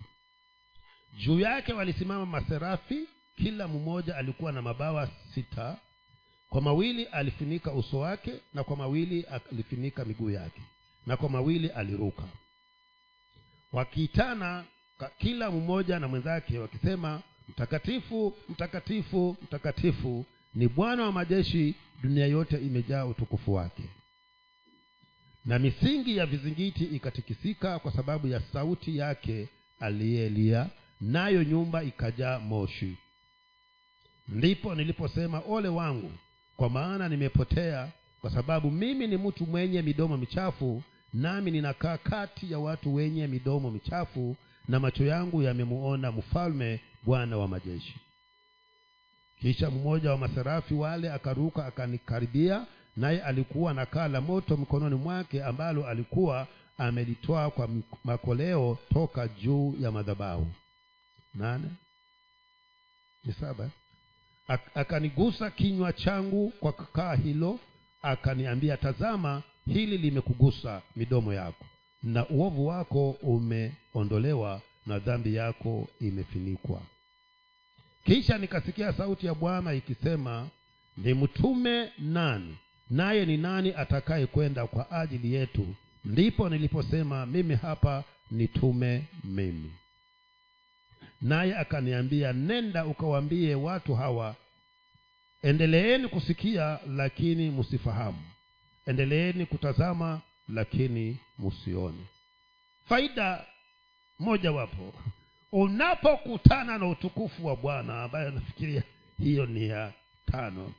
Juu 1.17 1.39
yake 1.39 1.73
walisimama 1.73 2.25
maserafi 2.25 3.07
kila 3.35 3.67
mmoja 3.67 4.15
alikuwa 4.17 4.51
na 4.51 4.61
mabawa 4.61 5.09
sita 5.33 5.77
kwa 6.49 6.61
mawili 6.61 7.05
alifunika 7.05 7.71
uso 7.71 7.99
wake 7.99 8.33
na 8.53 8.63
kwa 8.63 8.75
mawili 8.77 9.23
alifunika 9.51 10.05
miguu 10.05 10.29
yake 10.29 10.61
na 11.05 11.17
kwa 11.17 11.29
mawili 11.29 11.67
aliruka. 11.69 12.23
Wakiitana 13.71 14.63
kila 15.17 15.51
mmoja 15.51 15.99
na 15.99 16.07
mwenzake 16.07 16.59
wakisema 16.59 17.21
mtakatifu 17.49 18.37
mtakatifu 18.49 19.37
mtakatifu 19.43 20.25
ni 20.53 20.67
bwana 20.67 21.03
wa 21.03 21.11
majeshi 21.11 21.75
dunia 22.01 22.27
yote 22.27 22.57
imejaa 22.57 23.05
utukufu 23.05 23.53
wake. 23.53 23.83
Na 25.45 25.59
misingi 25.59 26.17
ya 26.17 26.25
vizingiti 26.25 26.83
ikatikisika 26.83 27.79
kwa 27.79 27.91
sababu 27.93 28.27
ya 28.27 28.41
sauti 28.53 28.97
yake 28.97 29.47
aliyelia 29.79 30.69
nayo 31.01 31.43
nyumba 31.43 31.83
ikajaa 31.83 32.39
moshi. 32.39 32.97
Ndipo 34.27 34.75
niliposema 34.75 35.41
ole 35.49 35.67
wangu 35.67 36.11
kwa 36.59 36.69
maana 36.69 37.09
nimepotea 37.09 37.89
kwa 38.21 38.31
sababu 38.31 38.71
mimi 38.71 39.07
ni 39.07 39.17
mtu 39.17 39.45
mwenye 39.45 39.81
midomo 39.81 40.17
michafu 40.17 40.83
nami 41.13 41.51
ninakaa 41.51 41.97
kati 41.97 42.51
ya 42.51 42.59
watu 42.59 42.95
wenye 42.95 43.27
midomo 43.27 43.71
michafu 43.71 44.35
na 44.67 44.79
macho 44.79 45.05
yangu 45.05 45.41
yamemuona 45.43 46.11
mfalme 46.11 46.79
bwana 47.03 47.37
wa 47.37 47.47
majeshi. 47.47 47.95
Kisha 49.41 49.69
mmoja 49.69 50.11
wa 50.11 50.17
maserafi 50.17 50.73
wale 50.73 51.11
akaruka 51.11 51.65
akanikaribia 51.65 52.65
naye 52.97 53.21
alikuwa 53.21 53.73
na 53.73 53.85
kaa 53.85 54.07
la 54.07 54.21
moto 54.21 54.57
mkononi 54.57 54.95
mwake 54.95 55.43
ambalo 55.43 55.87
alikuwa 55.87 56.47
amelitwaa 56.77 57.49
kwa 57.49 57.69
makoleo 58.03 58.77
toka 58.93 59.27
juu 59.27 59.75
ya 59.79 59.91
madhabahu. 59.91 60.47
Nane? 61.33 61.69
Ni 63.25 63.33
saba 63.33 63.69
akanigusa 64.75 65.51
kinywa 65.51 65.93
changu 65.93 66.49
kwa 66.59 66.73
kaa 66.73 67.15
hilo 67.15 67.59
akaniambia 68.01 68.77
tazama 68.77 69.43
hili 69.67 69.97
limekugusa 69.97 70.81
midomo 70.95 71.33
yako 71.33 71.65
na 72.03 72.27
uovu 72.29 72.67
wako 72.67 73.11
umeondolewa 73.11 74.61
na 74.85 74.99
dhambi 74.99 75.35
yako 75.35 75.87
imefinikwa. 76.01 76.81
Kisha 78.05 78.37
nikasikia 78.37 78.93
sauti 78.93 79.25
ya 79.25 79.33
bwana 79.33 79.73
ikisema 79.73 80.47
nimtume 80.97 81.91
nani? 81.99 82.57
Naye 82.89 83.25
ni 83.25 83.37
nani 83.37 83.73
atakaye 83.77 84.25
kwenda 84.27 84.67
kwa 84.67 84.91
ajili 84.91 85.33
yetu? 85.33 85.67
Ndipo 86.05 86.49
niliposema 86.49 87.25
mimi 87.25 87.55
hapa 87.55 88.03
nitume 88.31 89.03
mimi 89.23 89.71
naye 91.21 91.57
akaniambia 91.57 92.33
nenda 92.33 92.85
ukawaambie 92.85 93.55
watu 93.55 93.95
hawa 93.95 94.35
endeleeni 95.41 96.07
kusikia 96.07 96.79
lakini 96.87 97.49
msifahamu. 97.49 98.21
Endeleeni 98.85 99.45
kutazama 99.45 100.21
lakini 100.49 101.17
msione. 101.39 102.05
Faida 102.89 103.45
moja 104.19 104.51
wapo. 104.51 104.93
Unapokutana 105.51 106.77
na 106.77 106.87
utukufu 106.87 107.45
wa 107.45 107.55
bwana 107.55 108.03
ambayo 108.03 108.31
nafikiria 108.31 108.83
hiyo 109.19 109.45
ni 109.45 109.67
ya 109.67 109.93
tano. 110.31 110.73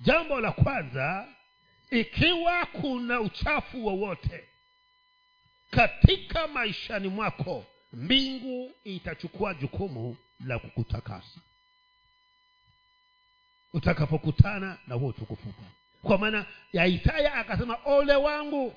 Jambo 0.00 0.40
la 0.40 0.52
kwanza 0.52 1.28
ikiwa 1.90 2.66
kuna 2.66 3.20
uchafu 3.20 3.86
wowote 3.86 4.44
katika 5.70 6.46
maishani 6.48 7.08
mwako 7.08 7.64
mbingu 7.92 8.72
itachukua 8.84 9.54
jukumu 9.54 10.16
la 10.46 10.58
kukutakasa. 10.58 11.40
Utakapokutana 13.72 14.78
na 14.86 14.94
huo 14.94 15.08
utukufu. 15.08 15.54
Kwa 16.02 16.18
maana 16.18 16.46
ya 16.72 16.86
isaya 16.86 17.34
akasema 17.34 17.78
ole 17.84 18.14
wangu 18.14 18.74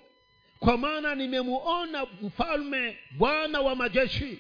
kwa 0.59 0.77
maana 0.77 1.15
nimemuona 1.15 2.05
mfalme 2.21 2.97
bwana 3.11 3.61
wa 3.61 3.75
majeshi. 3.75 4.39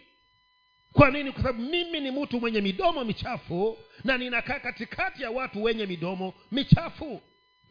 Kwa 0.93 1.11
nini? 1.11 1.31
Kwa 1.31 1.41
sababu 1.43 1.61
mimi 1.63 1.99
ni 1.99 2.11
mtu 2.11 2.39
mwenye 2.39 2.61
midomo 2.61 3.03
michafu 3.03 3.77
na 4.03 4.17
ninakaa 4.17 4.59
katikati 4.59 5.23
ya 5.23 5.31
watu 5.31 5.63
wenye 5.63 5.85
midomo 5.85 6.33
michafu. 6.51 7.21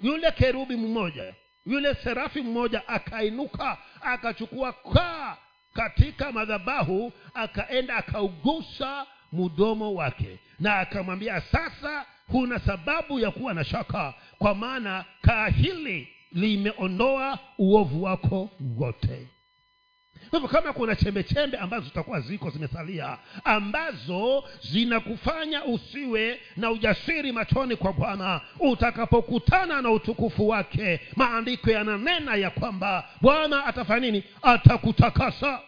Yule 0.03 0.31
kerubi 0.33 0.77
mmoja 0.77 1.35
yule 1.67 1.95
serafi 1.95 2.43
mmoja 2.43 2.89
akainuka 2.89 3.79
akachukua 4.01 4.73
kaa 4.73 5.37
katika 5.75 6.33
madhabahu 6.33 7.13
akaenda 7.35 7.97
akaugusa 7.97 9.07
mdomo 9.33 9.95
wake. 9.95 10.39
Na 10.61 10.79
akamwambia 10.79 11.41
sasa 11.41 12.07
huna 12.33 12.59
sababu 12.59 13.21
ya 13.21 13.31
kuwa 13.31 13.55
na 13.55 13.65
shaka 13.65 14.15
kwa 14.39 14.55
maana 14.55 15.05
kaa 15.23 15.49
hili 15.49 16.09
limeondoa 16.33 17.39
uovu 17.59 18.03
wako 18.03 18.51
wote 18.79 19.29
hivyo 20.33 20.49
kama 20.49 20.73
kuna 20.73 20.97
chembe 20.97 21.23
chembe 21.23 21.57
ambazo 21.59 21.85
zitakuwa 21.85 22.21
ziko 22.21 22.51
zimesalia 22.51 23.19
ambazo 23.45 24.45
zinakufanya 24.63 25.65
usiwe 25.65 26.41
na 26.57 26.71
ujasiri 26.71 27.33
machoni 27.33 27.77
kwa 27.77 27.93
bwana 27.93 28.41
utakapokutana 28.59 29.83
na 29.83 29.91
utukufu 29.91 30.49
wake 30.49 31.01
maandiko 31.17 31.71
yananena 31.71 32.35
ya 32.37 32.51
kwamba 32.51 33.09
bwana 33.21 33.65
atafanya 33.65 34.01
nini? 34.01 34.25
Atakutakasa. 34.43 35.61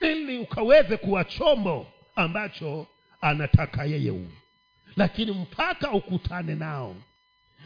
Ili 0.00 0.38
ukaweze 0.38 0.96
kuwa 0.96 1.24
chombo 1.24 1.86
ambacho 2.16 2.86
anataka 3.20 3.84
yeye 3.84 4.10
uwe. 4.10 4.30
Lakini 4.96 5.32
mpaka 5.32 5.90
ukutane 5.90 6.54
nao 6.54 6.96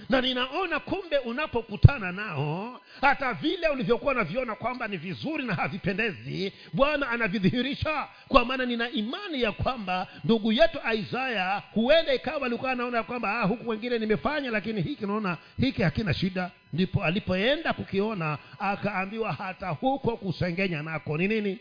na 0.08 0.20
ninaona 0.20 0.80
kumbe 0.80 1.18
unapokutana 1.18 2.12
nao 2.12 2.80
hata 3.00 3.32
vile 3.34 3.68
ulivyokuwa 3.68 4.12
unaviona 4.12 4.54
kwamba 4.54 4.88
ni 4.88 4.96
vizuri 4.96 5.44
na 5.44 5.54
havipendezi 5.54 6.52
bwana 6.72 7.08
anavidhihirisha. 7.08 8.08
Kwa 8.28 8.44
maana 8.44 8.66
nina 8.66 8.90
imani 8.90 9.42
ya 9.42 9.52
kwamba 9.52 10.06
ndugu 10.24 10.52
yetu 10.52 10.78
isaya 10.94 11.62
huenda 11.74 12.14
ikawa 12.14 12.46
alikuwa 12.46 12.70
anaona 12.72 13.02
kwamba 13.02 13.40
ah, 13.40 13.44
huku 13.44 13.68
wengine 13.70 13.98
nimefanya 13.98 14.50
lakini 14.50 14.82
hiki 14.82 15.06
naona 15.06 15.36
hiki 15.60 15.82
hakina 15.82 16.14
shida. 16.14 16.50
Ndipo 16.72 17.04
alipoenda 17.04 17.72
kukiona 17.72 18.38
akaambiwa 18.58 19.32
hata 19.32 19.68
huko 19.68 20.16
kusengenya 20.16 20.82
nako. 20.82 21.18
Ni 21.18 21.28
nini? 21.28 21.58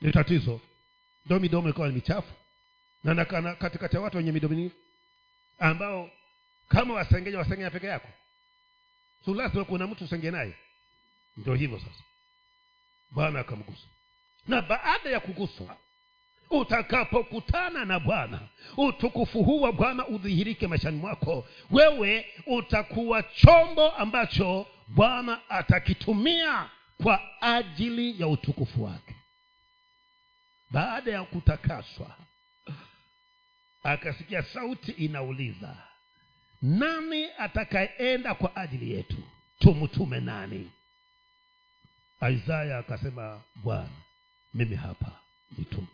Ni 0.00 0.12
tatizo. 0.12 0.60
Ndo 1.26 1.40
midomo 1.40 1.68
ikawa 1.68 1.88
ni 1.88 1.94
michafu. 1.94 2.32
Na 3.04 3.24
katikati 3.54 3.96
ya 3.96 4.02
watu 4.02 4.16
wenye 4.16 4.32
midomo 4.32 4.70
ambao 5.58 6.10
kama 6.70 6.94
wasengenya 6.94 7.38
wasengenya 7.38 7.70
peke 7.70 7.86
yako. 7.86 8.08
So 9.24 9.34
lazima 9.34 9.64
kuna 9.64 9.86
mtu 9.86 10.04
usenge 10.04 10.30
naye. 10.30 10.54
Ndio 11.36 11.54
hivyo 11.54 11.78
sasa. 11.78 12.02
Bwana 13.10 13.40
akamgusa. 13.40 13.86
Na 14.48 14.62
baada 14.62 15.10
ya 15.10 15.20
kuguswa 15.20 15.76
utakapokutana 16.50 17.84
na 17.84 18.00
bwana 18.00 18.40
utukufu 18.76 19.42
huu 19.44 19.60
wa 19.60 19.72
bwana 19.72 20.06
udhihirike 20.06 20.66
maishani 20.66 20.96
mwako. 20.98 21.48
Wewe 21.70 22.26
utakuwa 22.46 23.22
chombo 23.22 23.90
ambacho 23.90 24.66
bwana 24.88 25.50
atakitumia 25.50 26.70
kwa 27.02 27.42
ajili 27.42 28.20
ya 28.20 28.28
utukufu 28.28 28.84
wake. 28.84 29.14
Baada 30.70 31.12
ya 31.12 31.22
kutakaswa 31.24 32.16
akasikia 33.82 34.42
sauti 34.42 34.90
inauliza 34.92 35.76
nani 36.62 37.26
atakayeenda 37.38 38.34
kwa 38.34 38.56
ajili 38.56 38.90
yetu? 38.92 39.16
Tumtume 39.58 40.20
nani? 40.20 40.70
Isaya 42.34 42.78
akasema 42.78 43.40
bwana 43.54 43.88
mimi 44.54 44.76
hapa 44.76 45.10
nitume. 45.58 45.86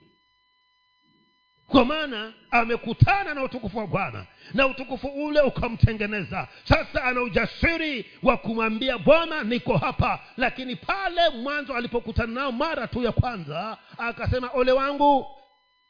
Kwa 1.69 1.85
maana 1.85 2.33
amekutana 2.51 3.35
na 3.35 3.43
utukufu 3.45 3.79
wa 3.79 3.87
bwana 3.87 4.27
na 4.55 4.67
utukufu 4.67 5.07
ule 5.09 5.41
ukamtengeneza. 5.41 6.49
Sasa 6.65 7.05
ana 7.05 7.23
ujasiri 7.23 8.07
wa 8.23 8.37
kumwambia 8.37 8.99
bwana 8.99 9.43
niko 9.45 9.77
hapa. 9.79 10.21
Lakini 10.37 10.77
pale 10.77 11.29
mwanzo 11.29 11.75
alipokutana 11.75 12.33
nao 12.33 12.53
mara 12.53 12.87
tu 12.87 13.03
ya 13.03 13.13
kwanza 13.13 13.79
akasema 13.99 14.51
ole 14.55 14.73
wangu. 14.73 15.27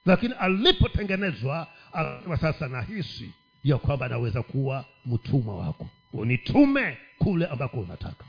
Lakini 0.07 0.35
alipotengenezwa 0.35 1.67
akasema 1.93 2.37
sasa 2.37 2.69
nahisi 2.69 3.33
ya 3.65 3.79
kwamba 3.79 4.09
naweza 4.09 4.43
kuwa 4.43 4.85
mtumwa 5.07 5.57
wako. 5.57 5.89
Unitume 6.13 6.99
kule 7.19 7.47
ambako 7.47 7.77
unataka. 7.81 8.25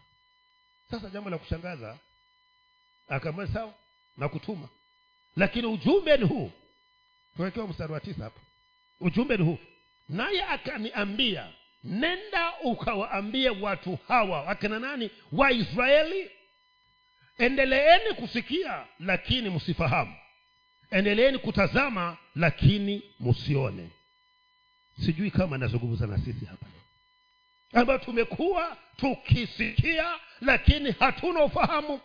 Sasa 0.92 1.10
jambo 1.10 1.30
la 1.30 1.38
kushangaza 1.38 1.98
akaambia 3.08 3.48
sawa 3.48 3.74
na 4.18 4.30
kutuma 4.30 4.70
lakini 5.36 5.68
ujumbe 5.68 6.18
ni 6.18 6.26
huu. 6.26 6.52
Tuwekewa 7.36 7.68
mstari 7.68 7.94
wa 7.94 8.00
tisa 8.00 8.24
hapa. 8.24 8.40
Ujumbe 9.00 9.38
ni 9.38 9.44
huu. 9.44 9.58
Naye 10.10 10.44
akaniambia 10.44 11.48
nenda 11.84 12.54
ukawaambie 12.64 13.50
watu 13.50 13.98
hawa 14.08 14.42
wakina 14.42 14.80
nani? 14.80 15.10
Waisraeli 15.32 16.32
endeleeni 17.38 18.14
kusikia 18.16 18.86
lakini 19.00 19.50
msifahamu. 19.50 20.14
Endeleeni 20.92 21.38
kutazama 21.38 22.18
lakini 22.36 23.02
msione 23.20 23.90
sijui 25.06 25.32
kama 25.32 25.58
nazungumza 25.58 26.08
na 26.08 26.18
sisi 26.18 26.45
hapa. 26.45 26.66
Ambayo 27.74 28.00
tumekuwa 28.00 28.78
tukisikia 28.98 30.06
lakini 30.41 30.91
hatuna 31.00 31.43
ufahamu. 31.43 32.00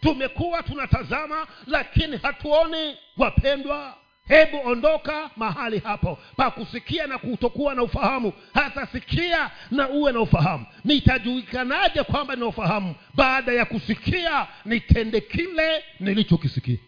Tumekuwa 0.00 0.62
tunatazama 0.62 1.46
lakini 1.66 2.16
hatuoni. 2.16 2.96
Wapendwa 3.16 3.96
hebu 4.28 4.60
ondoka 4.68 5.30
mahali 5.36 5.78
hapo. 5.78 6.18
Pa 6.36 6.50
kusikia 6.50 7.06
na 7.06 7.18
kutokuwa 7.18 7.74
na 7.74 7.82
ufahamu 7.82 8.32
hata 8.54 8.86
sikia 8.86 9.50
na 9.70 9.88
uwe 9.88 10.12
na 10.12 10.20
ufahamu. 10.20 10.66
Nitajulikanaje 10.84 12.02
kwamba 12.02 12.34
nina 12.34 12.46
ufahamu? 12.46 12.94
Baada 13.14 13.52
ya 13.52 13.64
kusikia 13.64 14.46
nitende 14.64 15.20
kile 15.20 15.84
nilichokisikia. 16.00 16.78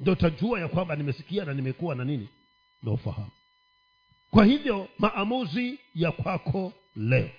Ndo 0.00 0.14
tajua 0.14 0.60
ya 0.60 0.68
kwamba 0.68 0.96
nimesikia 0.96 1.44
na 1.44 1.54
nimekuwa 1.54 1.94
na 1.94 2.04
nini? 2.04 2.28
Na 2.82 2.92
ufahamu 2.92 3.30
kwa 4.32 4.44
hivyo 4.44 4.88
maamuzi 4.98 5.78
ya 5.94 6.12
kwako 6.12 6.72
leo. 6.96 7.30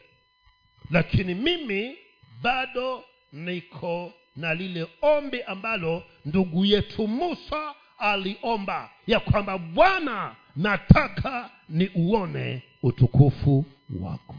Lakini 0.91 1.35
mimi 1.35 1.97
bado 2.41 3.03
niko 3.31 4.13
na 4.35 4.53
lile 4.53 4.87
ombi 5.01 5.43
ambalo 5.43 6.03
ndugu 6.25 6.65
yetu 6.65 7.07
musa 7.07 7.75
aliomba 7.97 8.89
ya 9.07 9.19
kwamba 9.19 9.57
bwana 9.57 10.35
nataka 10.55 11.49
ni 11.69 11.87
uone 11.95 12.61
utukufu 12.83 13.65
wako. 13.99 14.35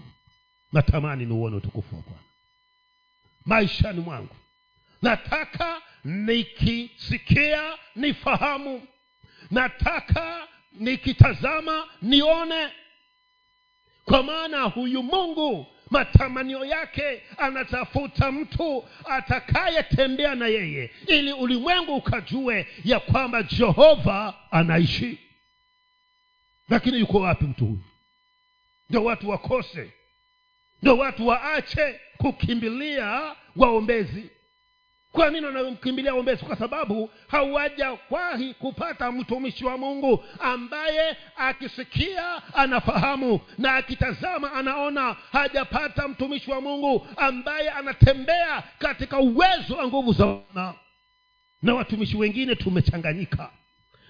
Natamani 0.72 1.26
ni 1.26 1.32
uone 1.32 1.56
utukufu 1.56 1.96
wa 1.96 2.02
bwana. 2.02 2.18
Maishani 3.44 4.00
mwangu 4.00 4.36
nataka 5.02 5.82
nikisikia 6.04 7.78
nifahamu. 7.96 8.82
Nataka 9.50 10.48
nikitazama 10.74 11.88
nione. 12.02 12.68
Kwa 14.04 14.22
maana 14.22 14.62
huyu 14.62 15.02
mungu 15.02 15.66
matamanio 15.90 16.64
yake 16.64 17.22
anatafuta 17.38 18.32
mtu 18.32 18.84
atakayetembea 19.04 20.34
na 20.34 20.46
yeye 20.46 20.90
ili 21.06 21.32
ulimwengu 21.32 21.94
ukajue 21.94 22.66
ya 22.84 23.00
kwamba 23.00 23.42
jehova 23.42 24.34
anaishi. 24.50 25.18
Lakini 26.68 26.98
yuko 27.00 27.20
wapi 27.20 27.44
mtu 27.44 27.64
huyu? 27.66 27.80
Ndio 28.90 29.04
watu 29.04 29.30
wakose 29.30 29.90
ndo 30.82 30.96
watu 30.98 31.26
waache 31.26 32.00
kukimbilia 32.18 33.34
waombezi 33.56 34.30
kwa 35.14 35.30
nini 35.30 35.46
wanamkimbilia 35.46 36.14
ombezi 36.14 36.44
kwa 36.44 36.56
sababu 36.56 37.10
hawajawahi 37.28 38.54
kupata 38.54 39.12
mtumishi 39.12 39.64
wa 39.64 39.78
mungu 39.78 40.24
ambaye 40.40 41.16
akisikia 41.36 42.54
anafahamu 42.54 43.40
na 43.58 43.74
akitazama 43.74 44.52
anaona 44.52 45.16
hajapata 45.32 46.08
mtumishi 46.08 46.50
wa 46.50 46.60
mungu 46.60 47.06
ambaye 47.16 47.70
anatembea 47.70 48.62
katika 48.78 49.18
uwezo 49.18 49.74
wa 49.76 49.86
nguvu 49.86 50.12
za 50.12 50.26
bwana. 50.26 50.74
Na 51.62 51.74
watumishi 51.74 52.16
wengine 52.16 52.54
tumechanganyika 52.54 53.50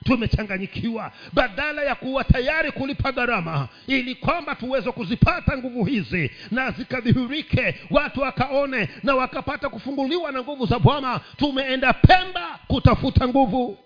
tumechanganyikiwa. 0.05 1.13
Badala 1.33 1.83
ya 1.83 1.95
kuwa 1.95 2.25
tayari 2.25 2.73
kulipa 2.73 3.13
gharama 3.13 3.69
ili 3.87 4.15
kwamba 4.15 4.55
tuweze 4.55 4.93
kuzipata 4.93 5.59
nguvu 5.59 5.85
hizi 5.85 6.31
na 6.51 6.71
zikadhihirike 6.71 7.81
watu 7.91 8.21
wakaone 8.21 8.89
na 9.03 9.15
wakapata 9.15 9.69
kufunguliwa 9.69 10.33
na 10.33 10.43
nguvu 10.43 10.67
za 10.67 10.79
bwana 10.79 11.21
tumeenda 11.37 11.93
pemba 11.93 12.59
kutafuta 12.69 13.29
nguvu. 13.29 13.79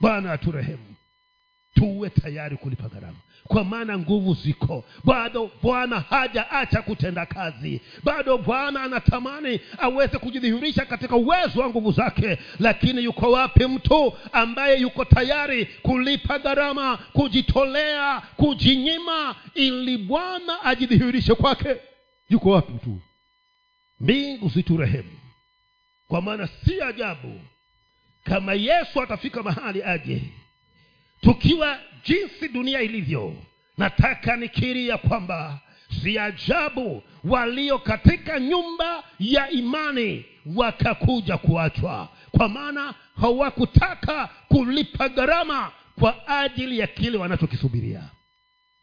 Bwana 0.00 0.32
aturehemu 0.32 0.91
tuwe 1.82 2.10
tayari 2.10 2.56
kulipa 2.56 2.88
gharama 2.88 3.16
kwa 3.44 3.64
maana 3.64 3.98
nguvu 3.98 4.34
ziko. 4.34 4.84
Bado 5.04 5.50
bwana 5.62 6.00
hajaacha 6.00 6.82
kutenda 6.82 7.26
kazi. 7.26 7.80
Bado 8.04 8.38
bwana 8.38 8.82
anatamani 8.82 9.60
aweze 9.78 10.18
kujidhihirisha 10.18 10.84
katika 10.84 11.16
uwezo 11.16 11.60
wa 11.60 11.68
nguvu 11.68 11.92
zake. 11.92 12.38
Lakini 12.60 13.04
yuko 13.04 13.30
wapi 13.32 13.66
mtu 13.66 14.12
ambaye 14.32 14.80
yuko 14.80 15.04
tayari 15.04 15.66
kulipa 15.66 16.38
gharama 16.38 16.96
kujitolea 16.96 18.20
kujinyima 18.36 19.34
ili 19.54 19.98
bwana 19.98 20.62
ajidhihirishe 20.64 21.34
kwake? 21.34 21.76
Yuko 22.28 22.50
wapi 22.50 22.72
mtu? 22.72 23.00
Mbingu 24.00 24.48
ziturehemu. 24.48 25.18
Kwa 26.08 26.22
maana 26.22 26.46
si 26.64 26.82
ajabu 26.82 27.40
kama 28.24 28.54
yesu 28.54 29.02
atafika 29.02 29.42
mahali 29.42 29.82
aje 29.82 30.22
tukiwa 31.22 31.78
jinsi 32.04 32.48
dunia 32.48 32.80
ilivyo 32.80 33.34
nataka 33.78 34.36
nikiri 34.36 34.88
ya 34.88 34.98
kwamba 34.98 35.58
si 36.02 36.18
ajabu 36.18 37.02
walio 37.24 37.78
katika 37.78 38.40
nyumba 38.40 39.02
ya 39.18 39.50
imani 39.50 40.24
wakakuja 40.56 41.36
kuachwa. 41.38 42.08
Kwa 42.30 42.48
maana 42.48 42.94
hawakutaka 43.20 44.28
kulipa 44.48 45.08
gharama 45.08 45.72
kwa 45.98 46.28
ajili 46.28 46.78
ya 46.78 46.86
kile 46.86 47.18
wanachokisubiria. 47.18 48.02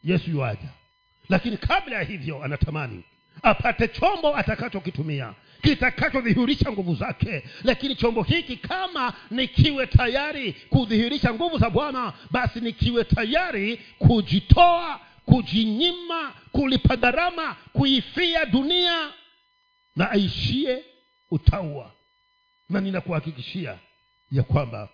Yesu 0.03 0.31
yuaja. 0.31 0.69
Lakini 1.29 1.57
kabla 1.57 1.95
ya 1.95 2.03
hivyo 2.03 2.43
anatamani 2.43 3.03
apate 3.43 3.87
chombo 3.87 4.35
atakachokitumia 4.37 5.33
kitakachodhihirisha 5.61 6.71
nguvu 6.71 6.95
zake. 6.95 7.43
Lakini 7.63 7.95
chombo 7.95 8.23
hiki 8.23 8.57
kama 8.57 9.13
nikiwe 9.31 9.87
tayari 9.87 10.53
kudhihirisha 10.53 11.33
nguvu 11.33 11.57
za 11.57 11.69
bwana 11.69 12.13
basi 12.31 12.59
nikiwe 12.61 13.03
tayari 13.03 13.77
kujitoa 13.99 14.99
kujinyima 15.25 16.33
kulipa 16.51 16.95
gharama 16.97 17.55
kuifia 17.73 18.45
dunia 18.45 19.09
na 19.95 20.11
aishie 20.11 20.83
utaua. 21.31 21.91
Na 22.69 22.81
ninakuhakikishia 22.81 23.77
ya 24.31 24.43
kwamba 24.43 24.89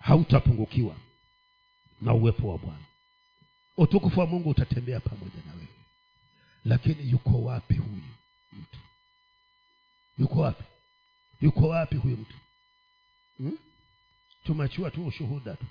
hautapungukiwa 0.00 0.94
na 2.00 2.14
uwepo 2.14 2.48
wa 2.48 2.58
bwana. 2.58 2.78
Utukufu 3.76 4.20
wa 4.20 4.26
mungu 4.26 4.50
utatembea 4.50 5.00
pamoja 5.00 5.36
na 5.46 5.52
wewe. 5.52 5.66
Lakini 6.64 7.10
yuko 7.10 7.42
wapi 7.42 7.74
huyu 7.74 8.02
mtu 8.52 8.78
yuko 10.20 10.40
wapi? 10.40 10.64
Yuko 11.40 11.68
wapi 11.68 11.96
huyu 11.96 12.16
mtu? 12.16 12.34
Hmm? 13.38 13.58
tumachua 14.44 14.90
tu 14.90 15.06
ushuhuda 15.06 15.56
tu. 15.56 15.66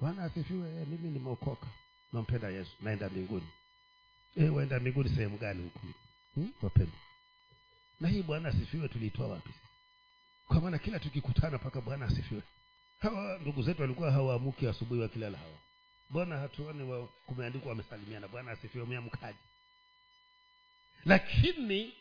Bwana 0.00 0.24
asifiwe 0.24 0.70
eh, 0.80 0.86
mimi 0.88 1.08
nimeokoka. 1.10 1.66
Nampenda 2.12 2.48
yesu 2.48 2.70
naenda 2.80 3.08
mbinguni. 3.08 3.46
E, 4.36 4.48
waenda 4.48 4.80
mbinguni 4.80 5.08
sehemu 5.08 5.38
gani 5.38 5.62
huku 5.62 5.80
hmm? 6.34 6.52
na 8.00 8.08
hii 8.08 8.22
bwana 8.22 8.48
asifiwe 8.48 8.88
tuliitoa 8.88 9.26
wapi? 9.28 9.50
Kwa 10.48 10.60
maana 10.60 10.78
kila 10.78 10.98
tukikutana 10.98 11.56
mpaka 11.56 11.80
bwana 11.80 12.06
asifiwe. 12.06 12.42
Hawa 12.98 13.38
ndugu 13.38 13.62
zetu 13.62 13.82
walikuwa 13.82 14.12
hawaamuki 14.12 14.66
asubuhi 14.68 15.00
wakilala 15.00 15.38
hawa. 15.38 15.58
Bwana 16.10 16.38
hatuoni 16.38 16.82
wa, 16.82 17.06
kumeandikwa 17.06 17.68
wamesalimiana. 17.68 18.28
Bwana 18.28 18.50
asifiwe 18.50 18.84
umeamkaji 18.84 19.38
lakini 21.04 21.92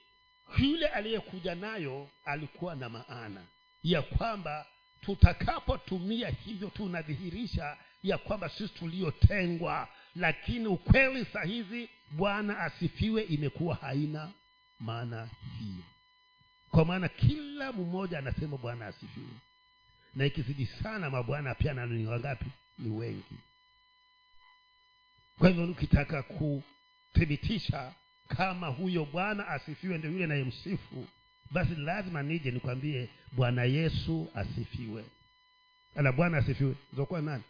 yule 0.57 0.87
aliyekuja 0.87 1.55
nayo 1.55 2.09
alikuwa 2.25 2.75
na 2.75 2.89
maana 2.89 3.41
ya 3.83 4.01
kwamba 4.01 4.65
tutakapotumia 5.01 6.29
hivyo 6.29 6.69
tunadhihirisha 6.69 7.77
ya 8.03 8.17
kwamba 8.17 8.49
sisi 8.49 8.73
tuliotengwa 8.73 9.87
lakini 10.15 10.67
ukweli 10.67 11.25
sahizi 11.25 11.89
bwana 12.11 12.59
asifiwe 12.59 13.21
imekuwa 13.23 13.75
haina 13.75 14.31
maana 14.79 15.29
hiyo. 15.59 15.83
Kwa 16.71 16.85
maana 16.85 17.07
kila 17.09 17.71
mmoja 17.71 18.19
anasema 18.19 18.57
bwana 18.57 18.87
asifiwe. 18.87 19.33
Na 20.15 20.25
ikizidi 20.25 20.65
sana 20.65 21.09
mabwana 21.09 21.55
pia 21.55 21.73
nano 21.73 21.93
ni 21.95 22.05
wangapi? 22.07 22.45
Ni 22.77 22.89
wengi. 22.89 23.37
Kwa 25.39 25.49
hivyo 25.49 25.65
ukitaka 25.71 26.23
kuthibitisha 26.23 27.93
kama 28.27 28.67
huyo 28.67 29.05
bwana 29.05 29.47
asifiwe 29.47 29.97
ndio 29.97 30.11
yule 30.11 30.27
nayemsifu 30.27 31.07
basi 31.51 31.75
lazima 31.75 32.23
nije 32.23 32.51
nikwambie 32.51 33.09
bwana 33.31 33.63
yesu 33.63 34.27
asifiwe. 34.35 35.05
Ala 35.95 36.11
bwana 36.11 36.37
asifiwe. 36.37 36.75
Zokuwa 36.95 37.21
nani? 37.21 37.43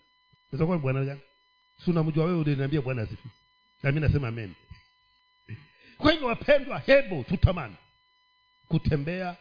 Izokuwa 0.53 0.80
bwana 0.80 1.05
gani? 1.05 1.19
Si 1.86 1.91
unamjua 1.91 2.26
wewe 2.26 2.38
uliniambia 2.39 2.82
bwana 2.82 3.01
asifiwe? 3.01 3.34
Nami 3.84 3.99
nasema 3.99 4.28
amen. 4.28 4.53
Kwa 5.97 6.11
hivyo 6.11 6.28
wapendwa 6.28 6.80
hebu 6.80 7.23
tutamani 7.23 7.76
kutembea 8.67 9.36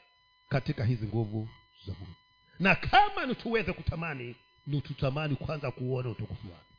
katika 0.48 0.84
hizi 0.84 1.06
nguvu 1.06 1.48
za 1.86 1.92
mungu. 1.92 2.14
Na 2.58 2.74
kama 2.74 3.26
ni 3.26 3.34
tuweze 3.34 3.72
kutamani 3.72 4.36
ni 4.66 4.80
tutamani 4.80 5.36
kwanza 5.36 5.70
kuona 5.70 6.08
utukufu 6.10 6.46
wake. 6.52 6.74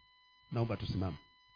Naomba 0.52 0.78
tusimame 0.78 1.18